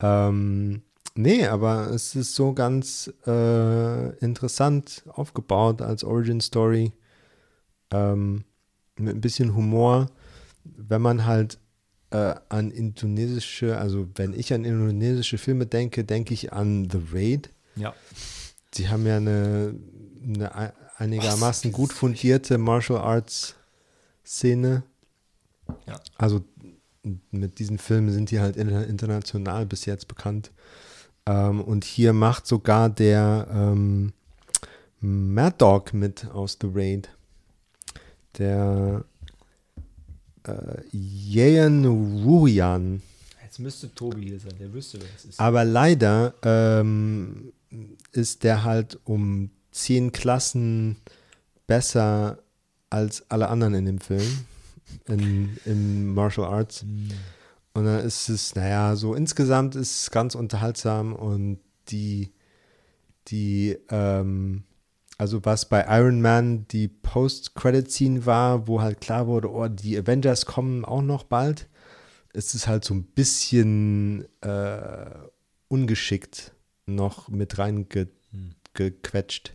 [0.00, 0.82] Ähm,
[1.14, 6.92] nee, aber es ist so ganz äh, interessant aufgebaut als Origin Story.
[7.90, 8.44] Ähm,
[8.96, 10.06] mit ein bisschen Humor.
[10.64, 11.58] Wenn man halt
[12.10, 17.50] äh, an indonesische, also wenn ich an indonesische Filme denke, denke ich an The Raid.
[17.76, 17.94] ja.
[18.74, 19.74] Sie haben ja eine,
[20.22, 21.76] eine ei- einigermaßen Was?
[21.76, 23.54] gut fundierte Martial Arts
[24.24, 24.82] Szene.
[25.86, 26.00] Ja.
[26.16, 26.44] Also
[27.30, 30.50] mit diesen Filmen sind die halt inter- international bis jetzt bekannt.
[31.26, 34.12] Ähm, und hier macht sogar der ähm,
[35.00, 37.08] Mad Dog mit aus The Raid.
[38.38, 39.04] Der
[40.44, 41.84] äh, Yeon
[42.24, 43.02] Rurian.
[43.42, 45.40] Jetzt müsste Tobi hier sein, der wüsste, wer es ist.
[45.40, 47.52] Aber leider ähm,
[48.12, 50.96] ist der halt um zehn Klassen
[51.66, 52.42] besser
[52.90, 54.46] als alle anderen in dem Film,
[55.06, 56.82] in, in Martial Arts.
[56.82, 57.10] Hm.
[57.74, 62.32] Und dann ist es, naja, so insgesamt ist es ganz unterhaltsam und die,
[63.28, 64.64] die, ähm,
[65.16, 70.46] also was bei Iron Man die Post-Credit-Scene war, wo halt klar wurde, oh, die Avengers
[70.46, 71.68] kommen auch noch bald,
[72.32, 75.10] ist es halt so ein bisschen äh,
[75.68, 76.52] ungeschickt
[76.86, 77.58] noch mit
[78.78, 79.54] reingequetscht,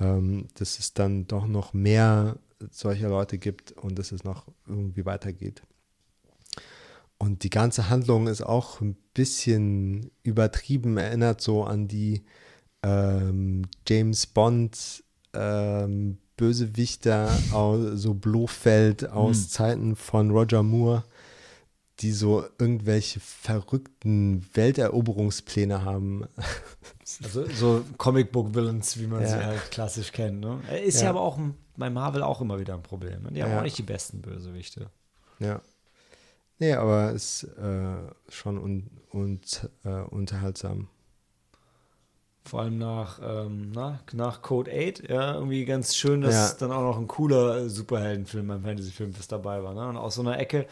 [0.00, 2.38] ähm, dass es dann doch noch mehr
[2.70, 5.62] solcher Leute gibt und dass es noch irgendwie weitergeht.
[7.18, 12.24] Und die ganze Handlung ist auch ein bisschen übertrieben, erinnert so an die
[12.82, 19.48] ähm, James Bond ähm, Bösewichter aus so Blofeld aus Hm.
[19.48, 21.04] Zeiten von Roger Moore,
[22.00, 26.26] die so irgendwelche verrückten Welteroberungspläne haben.
[27.22, 29.28] Also so Comicbook-Villains, wie man Ja.
[29.28, 30.40] sie halt klassisch kennt.
[30.40, 30.60] Ne?
[30.84, 31.04] Ist ja.
[31.04, 31.10] Ja.
[31.10, 31.38] aber auch
[31.76, 33.22] bei Marvel auch immer wieder ein Problem.
[33.24, 33.30] Ne?
[33.32, 33.58] Die haben Ja.
[33.58, 34.88] auch nicht die besten Bösewichte.
[35.38, 35.60] Ja.
[36.58, 37.96] Nee, aber es ist äh,
[38.30, 40.88] schon un und, äh, unterhaltsam.
[42.46, 46.82] Vor allem nach, ähm, na, nach Code 8, ja, irgendwie ganz schön, dass dann auch
[46.82, 49.74] noch ein cooler äh, Superheldenfilm, ein Fantasyfilm was dabei war.
[49.74, 49.86] Ne?
[49.88, 50.66] Und aus so einer Ecke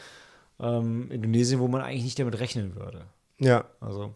[0.62, 3.04] ähm, Indonesien, wo man eigentlich nicht damit rechnen würde.
[3.38, 4.14] Ja, Also,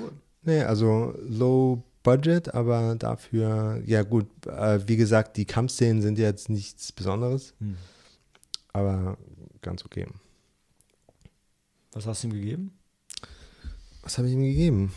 [0.00, 0.10] cool.
[0.42, 6.48] Nee, also low budget, aber dafür, ja gut, äh, wie gesagt, die Kampfszenen sind jetzt
[6.48, 7.76] nichts Besonderes, Hm.
[8.72, 9.18] aber
[9.62, 10.06] ganz okay.
[11.92, 12.78] Was hast du ihm gegeben?
[14.02, 14.92] Was habe ich ihm gegeben?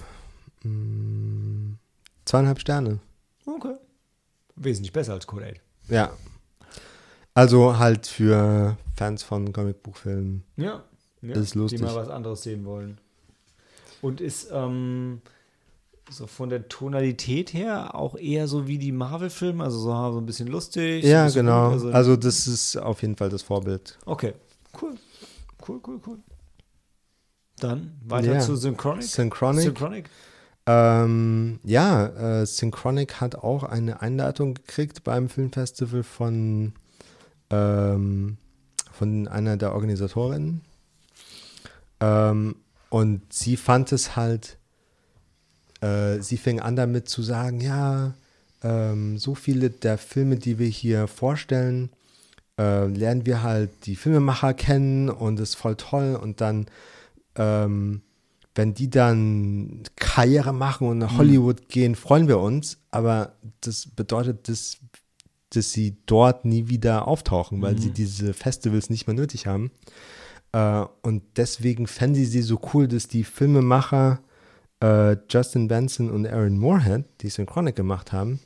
[0.62, 1.78] Hm,
[2.26, 3.00] zweieinhalb Sterne.
[3.46, 3.76] Okay.
[4.56, 5.62] Wesentlich besser als Code 8.
[5.90, 6.12] Ja.
[7.34, 10.44] Also halt für Fans von Comicbuchfilmen.
[10.58, 10.84] Ja.
[11.24, 11.80] ja Ist lustig.
[11.80, 13.00] Die mal was anderes sehen wollen.
[14.00, 15.22] Und ist ähm,
[16.12, 20.26] so von der Tonalität her auch eher so wie die Marvel-Filme, also so, so ein
[20.28, 21.04] bisschen lustig.
[21.04, 21.66] Ja, bisschen genau.
[21.66, 23.98] gut, also, Also das ist auf jeden Fall das Vorbild.
[24.06, 24.34] okay,
[24.80, 24.94] cool.
[25.68, 26.18] Cool, cool, cool.
[27.60, 28.40] Dann weiter Ja.
[28.40, 29.04] zu Synchronic.
[29.04, 29.64] Synchronic.
[29.64, 30.10] Synchronic.
[30.68, 36.74] Ähm, ja, äh, Synchronic hat auch eine Einladung gekriegt beim Filmfestival von,
[37.50, 38.38] ähm,
[39.02, 40.62] von einer der Organisatorinnen.
[42.02, 42.56] Ähm,
[42.90, 44.60] und sie fand es halt,
[45.82, 48.14] äh, sie fing an damit zu sagen, ja,
[48.62, 51.90] ähm, so viele der Filme, die wir hier vorstellen,
[52.60, 56.68] äh, lernen wir halt die Filmemacher kennen und ist voll toll und dann
[57.38, 58.04] ähm,
[58.54, 62.78] wenn die dann Karriere machen und nach Hollywood gehen, freuen wir uns.
[62.92, 64.78] Aber das bedeutet, dass,
[65.52, 69.72] dass sie dort nie wieder auftauchen, weil sie diese Festivals nicht mehr nötig haben.
[70.54, 74.20] Äh, und deswegen fände sie sie so cool, dass die Filmemacher
[74.82, 78.40] äh, Justin Benson und Aaron Moorhead, die Synchronic gemacht haben,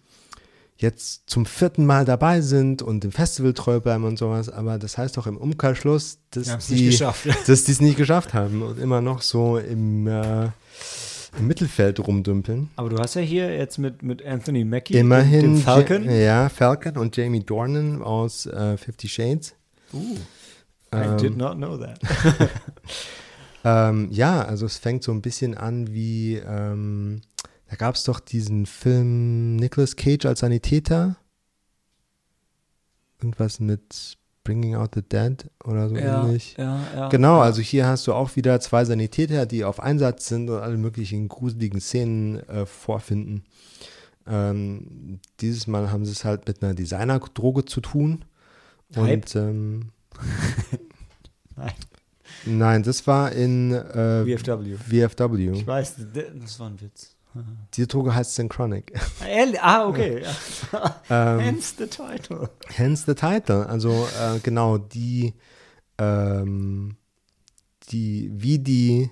[0.77, 4.49] jetzt zum vierten Mal dabei sind und dem Festival treu bleiben und sowas.
[4.49, 6.47] Aber das heißt doch im Umkehrschluss, dass
[7.47, 10.49] dass die es nicht geschafft haben und immer noch so im, äh,
[11.37, 12.69] im Mittelfeld rumdümpeln.
[12.75, 15.41] Aber du hast ja hier jetzt mit, mit Anthony Mackie, Immerhin.
[15.41, 16.05] dem Falcon.
[16.05, 19.55] Ja, ja, Falcon und Jamie Dornan aus äh, Fifty Shades.
[19.93, 20.15] Uh,
[20.93, 21.99] I Ähm, did not know that.
[23.67, 27.21] Ähm, ja, also es fängt so ein bisschen an wie, ähm,
[27.67, 31.17] da gab es doch diesen Film Nicolas Cage als Sanitäter.
[33.19, 36.55] Irgendwas mit Bringing Out the Dead oder so ähnlich.
[36.57, 37.09] ja, ja.
[37.09, 37.41] Genau, ja.
[37.41, 41.27] also hier hast du auch wieder zwei Sanitäter, die auf Einsatz sind und alle möglichen
[41.27, 43.43] gruseligen Szenen äh, vorfinden.
[44.27, 48.23] Ähm, dieses Mal haben sie es halt mit einer Designerdroge zu tun.
[48.95, 49.89] Und ähm,
[51.57, 51.73] Nein.
[52.45, 54.75] nein, das war in äh, VFW.
[54.75, 55.51] VFW.
[55.51, 55.95] Ich weiß,
[56.41, 57.14] das war ein Witz.
[57.73, 58.93] Die Droge heißt Synchronic.
[59.27, 59.61] Ehrlich?
[59.61, 60.23] Ah, okay.
[61.09, 62.49] Ähm, Hence the title.
[62.67, 63.67] Hence the title.
[63.67, 65.33] Also äh, genau, die,
[65.97, 66.95] ähm,
[67.89, 69.11] die, wie die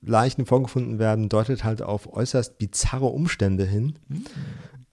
[0.00, 3.98] Leichen vorgefunden werden, deutet halt auf äußerst bizarre Umstände hin.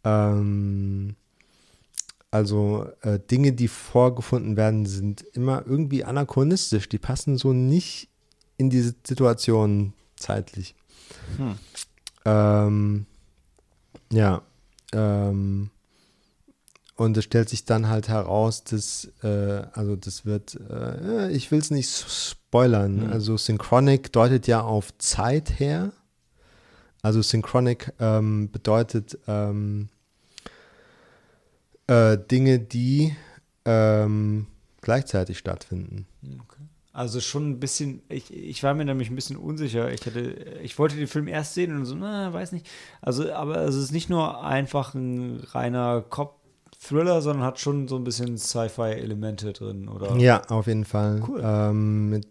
[0.03, 1.15] Ähm,
[2.31, 6.89] also äh, Dinge, die vorgefunden werden, sind immer irgendwie anachronistisch.
[6.89, 8.09] Die passen so nicht
[8.57, 10.75] in diese Situation zeitlich.
[11.37, 11.55] Hm.
[12.25, 13.05] Ähm,
[14.11, 14.41] ja.
[14.93, 15.69] Ähm,
[16.97, 21.59] und es stellt sich dann halt heraus, dass, äh, also das wird, äh, ich will
[21.59, 23.07] es nicht spoilern.
[23.07, 23.11] Mhm.
[23.11, 25.91] Also Synchronic deutet ja auf Zeit her.
[27.01, 29.89] Also Synchronic ähm, bedeutet ähm,
[31.87, 33.15] äh, Dinge, die
[33.65, 34.47] ähm,
[34.81, 36.07] gleichzeitig stattfinden.
[36.95, 39.91] Also schon ein bisschen, ich, ich war mir nämlich ein bisschen unsicher.
[39.91, 40.21] Ich hätte,
[40.63, 42.67] ich wollte den Film erst sehen und so, na, weiß nicht.
[43.01, 48.03] Also, aber es ist nicht nur einfach ein reiner Cop-Thriller, sondern hat schon so ein
[48.05, 50.15] bisschen Sci-Fi-Elemente drin, oder?
[50.17, 51.21] Ja, auf jeden Fall.
[51.27, 51.41] Cool.
[51.43, 52.27] Ähm, mit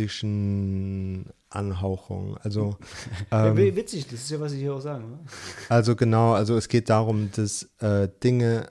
[0.00, 2.36] metaphysischen Anhauchungen.
[2.42, 2.76] Also,
[3.30, 5.10] Ja, ähm, wi- witzig, das ist ja, was ich hier auch sagen.
[5.10, 5.18] Ne?
[5.68, 8.66] also genau, also es geht darum, dass äh, Dinge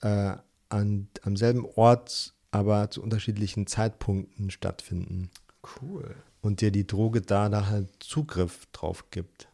[0.00, 0.32] äh,
[0.70, 5.30] an, am selben Ort, aber zu unterschiedlichen Zeitpunkten stattfinden.
[5.80, 6.14] Cool.
[6.40, 9.48] Und dir die Droge da, da halt Zugriff drauf gibt.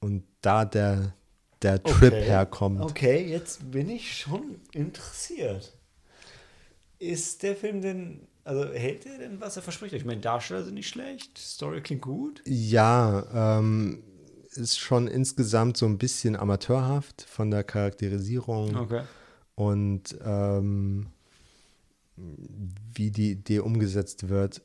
[0.00, 1.14] Und da der,
[1.62, 2.22] der Trip Okay.
[2.24, 2.80] herkommt.
[2.80, 5.72] Okay, jetzt bin ich schon interessiert.
[7.00, 9.94] Ist der Film denn, also hält er denn, was er verspricht?
[9.94, 12.42] Ich meine, Darsteller sind nicht schlecht, Story klingt gut.
[12.46, 14.02] Ja, ähm,
[14.52, 19.02] ist schon insgesamt so ein bisschen amateurhaft von der Charakterisierung Okay.
[19.54, 21.08] und ähm,
[22.94, 24.62] wie die Idee umgesetzt wird.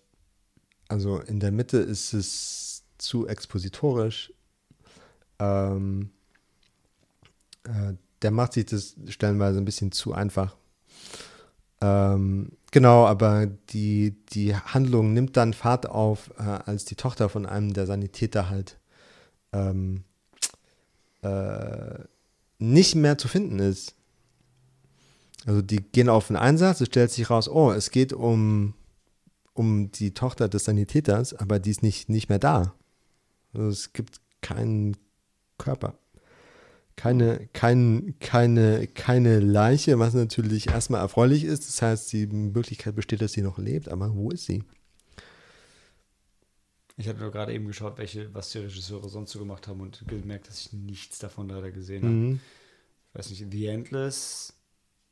[0.87, 4.33] Also in der Mitte ist es zu expositorisch.
[5.39, 6.11] Ähm,
[7.63, 10.55] äh, der macht sich das stellenweise ein bisschen zu einfach.
[11.81, 17.45] Ähm, genau, aber die, die Handlung nimmt dann Fahrt auf, äh, als die Tochter von
[17.45, 18.77] einem der Sanitäter halt
[19.51, 20.03] ähm,
[21.21, 21.99] äh,
[22.59, 23.95] nicht mehr zu finden ist.
[25.45, 28.73] Also die gehen auf einen Einsatz, es stellt sich raus, oh, es geht um,
[29.53, 32.73] um die Tochter des Sanitäters, aber die ist nicht, nicht mehr da.
[33.53, 34.95] Also es gibt keinen
[35.57, 35.97] Körper.
[36.95, 41.67] Keine, kein, keine, keine Leiche, was natürlich erstmal erfreulich ist.
[41.67, 44.63] Das heißt, die Möglichkeit besteht, dass sie noch lebt, aber wo ist sie?
[46.95, 50.03] Ich hatte nur gerade eben geschaut, welche, was die Regisseure sonst so gemacht haben und
[50.07, 52.13] gemerkt, dass ich nichts davon leider gesehen habe.
[52.13, 52.39] Mhm.
[53.09, 54.53] Ich weiß nicht, The Endless,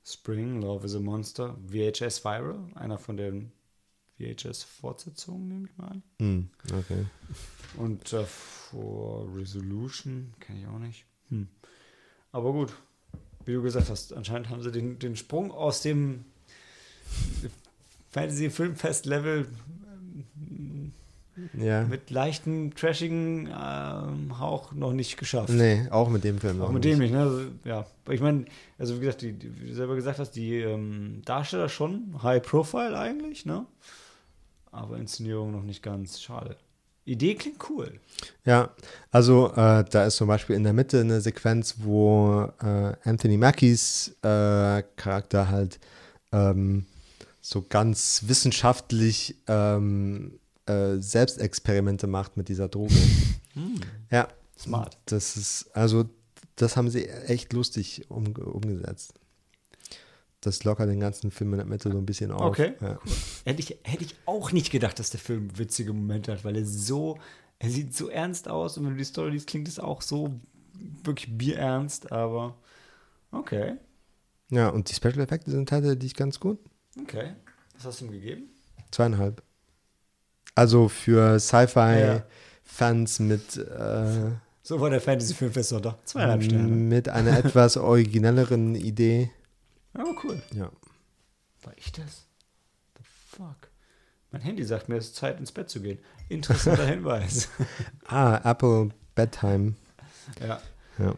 [0.04, 3.52] Spring, Love is a Monster, VHS Viral, einer von den
[4.18, 6.04] VHS-Fortsetzungen, nehme ich mal an.
[6.20, 6.50] Mhm.
[6.74, 7.06] Okay.
[7.78, 11.06] Und davor Resolution, kenne ich auch nicht.
[11.30, 11.48] Hm.
[12.32, 12.74] Aber gut,
[13.46, 16.26] wie du gesagt hast, anscheinend haben sie den, den Sprung aus dem
[18.12, 19.48] Fantasy-Filmfest-Level
[21.58, 21.84] Ja.
[21.84, 25.50] mit leichten, trashigen ähm, Hauch noch nicht geschafft.
[25.50, 26.62] Nee, auch mit dem Film.
[26.62, 26.94] Auch noch mit nicht.
[26.96, 27.22] dem nicht, ne?
[27.22, 28.46] Also, ja, ich meine,
[28.78, 32.42] also wie gesagt, die, die, wie du selber gesagt hast, die ähm, Darsteller schon High
[32.42, 33.66] Profile eigentlich, ne?
[34.72, 36.22] Aber Inszenierung noch nicht ganz.
[36.22, 36.58] Schade.
[37.06, 38.00] Idee klingt cool.
[38.46, 38.70] Ja,
[39.10, 44.16] also äh, da ist zum Beispiel in der Mitte eine Sequenz, wo äh, Anthony Mackies
[44.22, 45.80] äh, Charakter halt
[46.32, 46.86] ähm,
[47.42, 52.96] so ganz wissenschaftlich ähm, äh, Selbstexperimente macht mit dieser Droge.
[54.10, 54.98] Ja, Smart.
[55.08, 56.06] das ist, also
[56.56, 59.14] das haben sie echt lustig um, umgesetzt.
[60.40, 62.42] Das lockert den ganzen Film in der Mitte so ein bisschen auf.
[62.42, 62.98] Okay, Ja.
[63.44, 66.66] Hätte ich, hätte ich auch nicht gedacht, dass der Film witzige Momente hat, weil er
[66.66, 67.18] so,
[67.60, 70.40] er sieht so ernst aus und wenn du die Story liest, klingt es auch so
[71.04, 72.56] wirklich bierernst, aber
[73.32, 73.76] okay,
[74.52, 76.60] ja, und die Special Effekte sind tatsächlich ganz gut.
[77.02, 77.34] okay.
[77.76, 78.44] Was hast du ihm gegeben?
[78.92, 79.42] Zweieinhalb.
[80.56, 81.40] Also für Ja.
[81.40, 84.32] Sci-Fi-Fans mit, äh,
[84.64, 85.96] So war der Fantasy-Filmfest Sonntag.
[86.06, 86.68] Zweieinhalb Sterne.
[86.68, 89.32] mit einer etwas originelleren Idee.
[89.94, 90.42] Aber cool.
[90.54, 90.72] Ja.
[91.64, 92.26] War ich das?
[92.98, 93.04] The
[93.38, 93.70] fuck?
[94.32, 96.00] Mein Handy sagt mir, es ist Zeit ins Bett zu gehen.
[96.30, 97.50] Interessanter Hinweis.
[98.06, 99.76] Ah, Apple Bedtime.
[100.40, 100.62] ja.
[100.98, 101.16] Ja.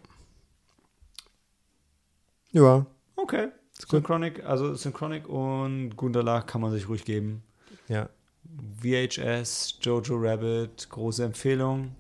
[2.52, 2.86] Ja,
[3.16, 3.48] Okay.
[3.90, 7.44] Synchronic, also Synchronic und Gundala kann man sich ruhig geben.
[7.88, 8.10] ja.
[8.82, 11.96] VHS, Jojo Rabbit, große Empfehlung.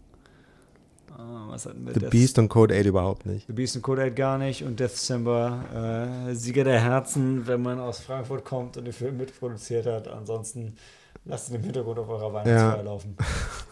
[1.15, 1.93] Ah, was hatten wir?
[1.93, 3.47] The Death- Beast und Code 8 überhaupt nicht.
[3.47, 7.61] The Beast and Code 8 gar nicht und Death December, äh, Sieger der Herzen, wenn
[7.61, 10.07] man aus Frankfurt kommt und den Film mitproduziert hat.
[10.07, 10.75] Ansonsten
[11.25, 12.81] Lasst ihn im Hintergrund auf eurer Weihnachtsfeier ja.
[12.81, 13.15] laufen.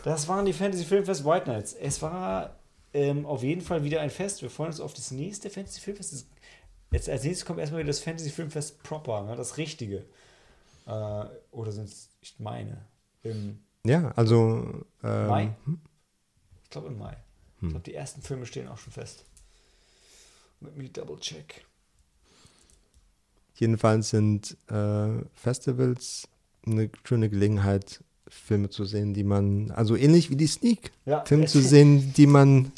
[0.04, 1.74] Das waren die Fantasy Filmfest White Nights.
[1.74, 2.56] Es war
[2.94, 4.42] ähm, auf jeden Fall wieder ein Fest.
[4.42, 6.28] Wir freuen uns auf das nächste Fantasy Filmfest.
[6.92, 9.36] Jetzt als nächstes kommt erstmal wieder das Fantasy Filmfest proper, ne?
[9.36, 10.06] das Richtige.
[10.88, 12.86] Äh, oder sind es, ich meine,
[13.24, 15.56] im Ja, also ähm, Mai?
[15.66, 15.80] Hm?
[16.64, 17.18] Ich glaube im Mai.
[17.60, 17.68] Hm.
[17.68, 19.26] Ich glaube, die ersten Filme stehen auch schon fest.
[20.62, 21.66] Let me double check.
[23.56, 26.28] Jedenfalls sind äh, Festivals
[26.66, 31.26] eine schöne Gelegenheit, Filme zu sehen, die man, also ähnlich wie die Sneak, ja.
[31.26, 32.72] Filme zu sehen, die man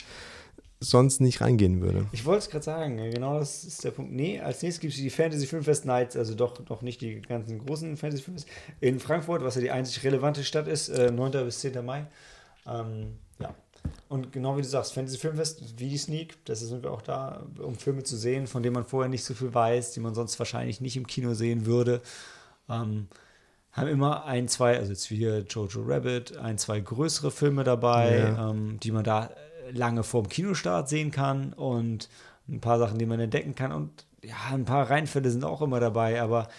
[0.84, 2.06] sonst nicht reingehen würde.
[2.12, 4.12] Ich wollte es gerade sagen, genau das ist der Punkt.
[4.12, 7.66] Nee, als nächstes gibt es die Fantasy Filmfest Nights, also doch noch nicht die ganzen
[7.66, 8.48] großen Fantasy Filmfest
[8.80, 11.32] in Frankfurt, was ja die einzig relevante Stadt ist, äh, 9.
[11.46, 11.84] bis 10.
[11.86, 12.06] Mai.
[12.68, 13.54] Ähm, ja.
[14.10, 17.46] Und genau wie du sagst, Fantasy Filmfest wie die Sneak, das sind wir auch da,
[17.60, 20.38] um Filme zu sehen, von denen man vorher nicht so viel weiß, die man sonst
[20.40, 22.02] wahrscheinlich nicht im Kino sehen würde.
[22.70, 23.08] Ähm,
[23.74, 28.20] haben immer ein, zwei, also jetzt wie hier Jojo Rabbit, ein, zwei größere Filme dabei,
[28.20, 28.50] ja.
[28.52, 29.32] ähm, die man da
[29.72, 32.10] lange vor dem Kinostart sehen kann und
[32.50, 33.72] ein paar Sachen, die man entdecken kann.
[33.72, 36.50] Und ja, ein paar Reinfälle sind auch immer dabei, aber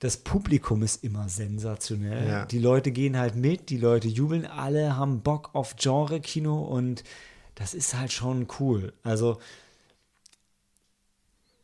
[0.00, 2.28] das Publikum ist immer sensationell.
[2.28, 2.46] Ja.
[2.46, 7.02] Die Leute gehen halt mit, die Leute jubeln, alle haben Bock auf Genre-Kino und
[7.54, 8.92] das ist halt schon cool.
[9.02, 9.38] Also,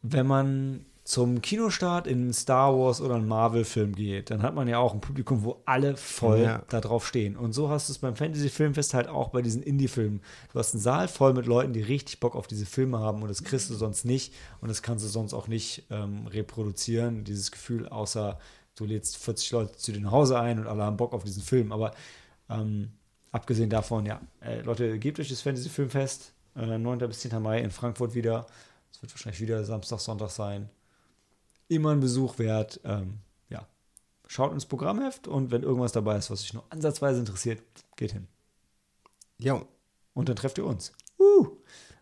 [0.03, 4.69] wenn man zum Kinostart in einen Star Wars oder einen Marvel-Film geht, dann hat man
[4.69, 6.63] ja auch ein Publikum, wo alle voll ja.
[6.71, 7.37] da drauf stehen.
[7.37, 10.23] Und so hast du es beim Fantasy-Filmfest halt auch bei diesen Indie-Filmen.
[10.51, 13.29] Du hast einen Saal voll mit Leuten, die richtig Bock auf diese Filme haben und
[13.29, 14.33] das kriegst du sonst nicht
[14.63, 18.39] und das kannst du sonst auch nicht ähm, reproduzieren, dieses Gefühl, außer
[18.75, 21.43] du lädst 40 Leute zu dir nach Hause ein und alle haben Bock auf diesen
[21.43, 21.71] Film.
[21.71, 21.93] Aber
[22.49, 22.93] ähm,
[23.31, 26.99] abgesehen davon, ja, äh, Leute, gebt euch das Fantasy-Filmfest, äh, 9.
[27.01, 27.43] bis 10.
[27.43, 28.47] Mai in Frankfurt wieder.
[28.91, 30.71] Es wird wahrscheinlich wieder Samstag, Sonntag sein
[31.69, 32.81] immer ein Besuch wert.
[32.85, 33.19] Ähm,
[33.49, 33.67] ja,
[34.27, 37.63] schaut ins Programmheft und wenn irgendwas dabei ist, was euch nur ansatzweise interessiert,
[37.97, 38.27] geht hin.
[39.39, 39.63] Ja.
[40.15, 40.93] Und dann trefft ihr uns.
[41.19, 41.49] Uh,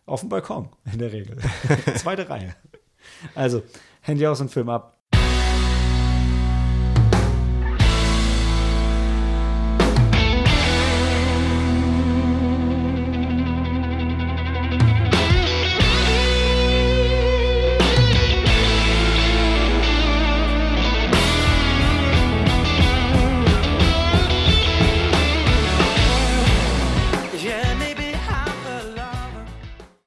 [0.05, 1.37] auf dem Balkon in der Regel.
[1.95, 2.55] Zweite Reihe.
[3.35, 3.63] Also,
[4.01, 4.97] Handy aus und Film ab.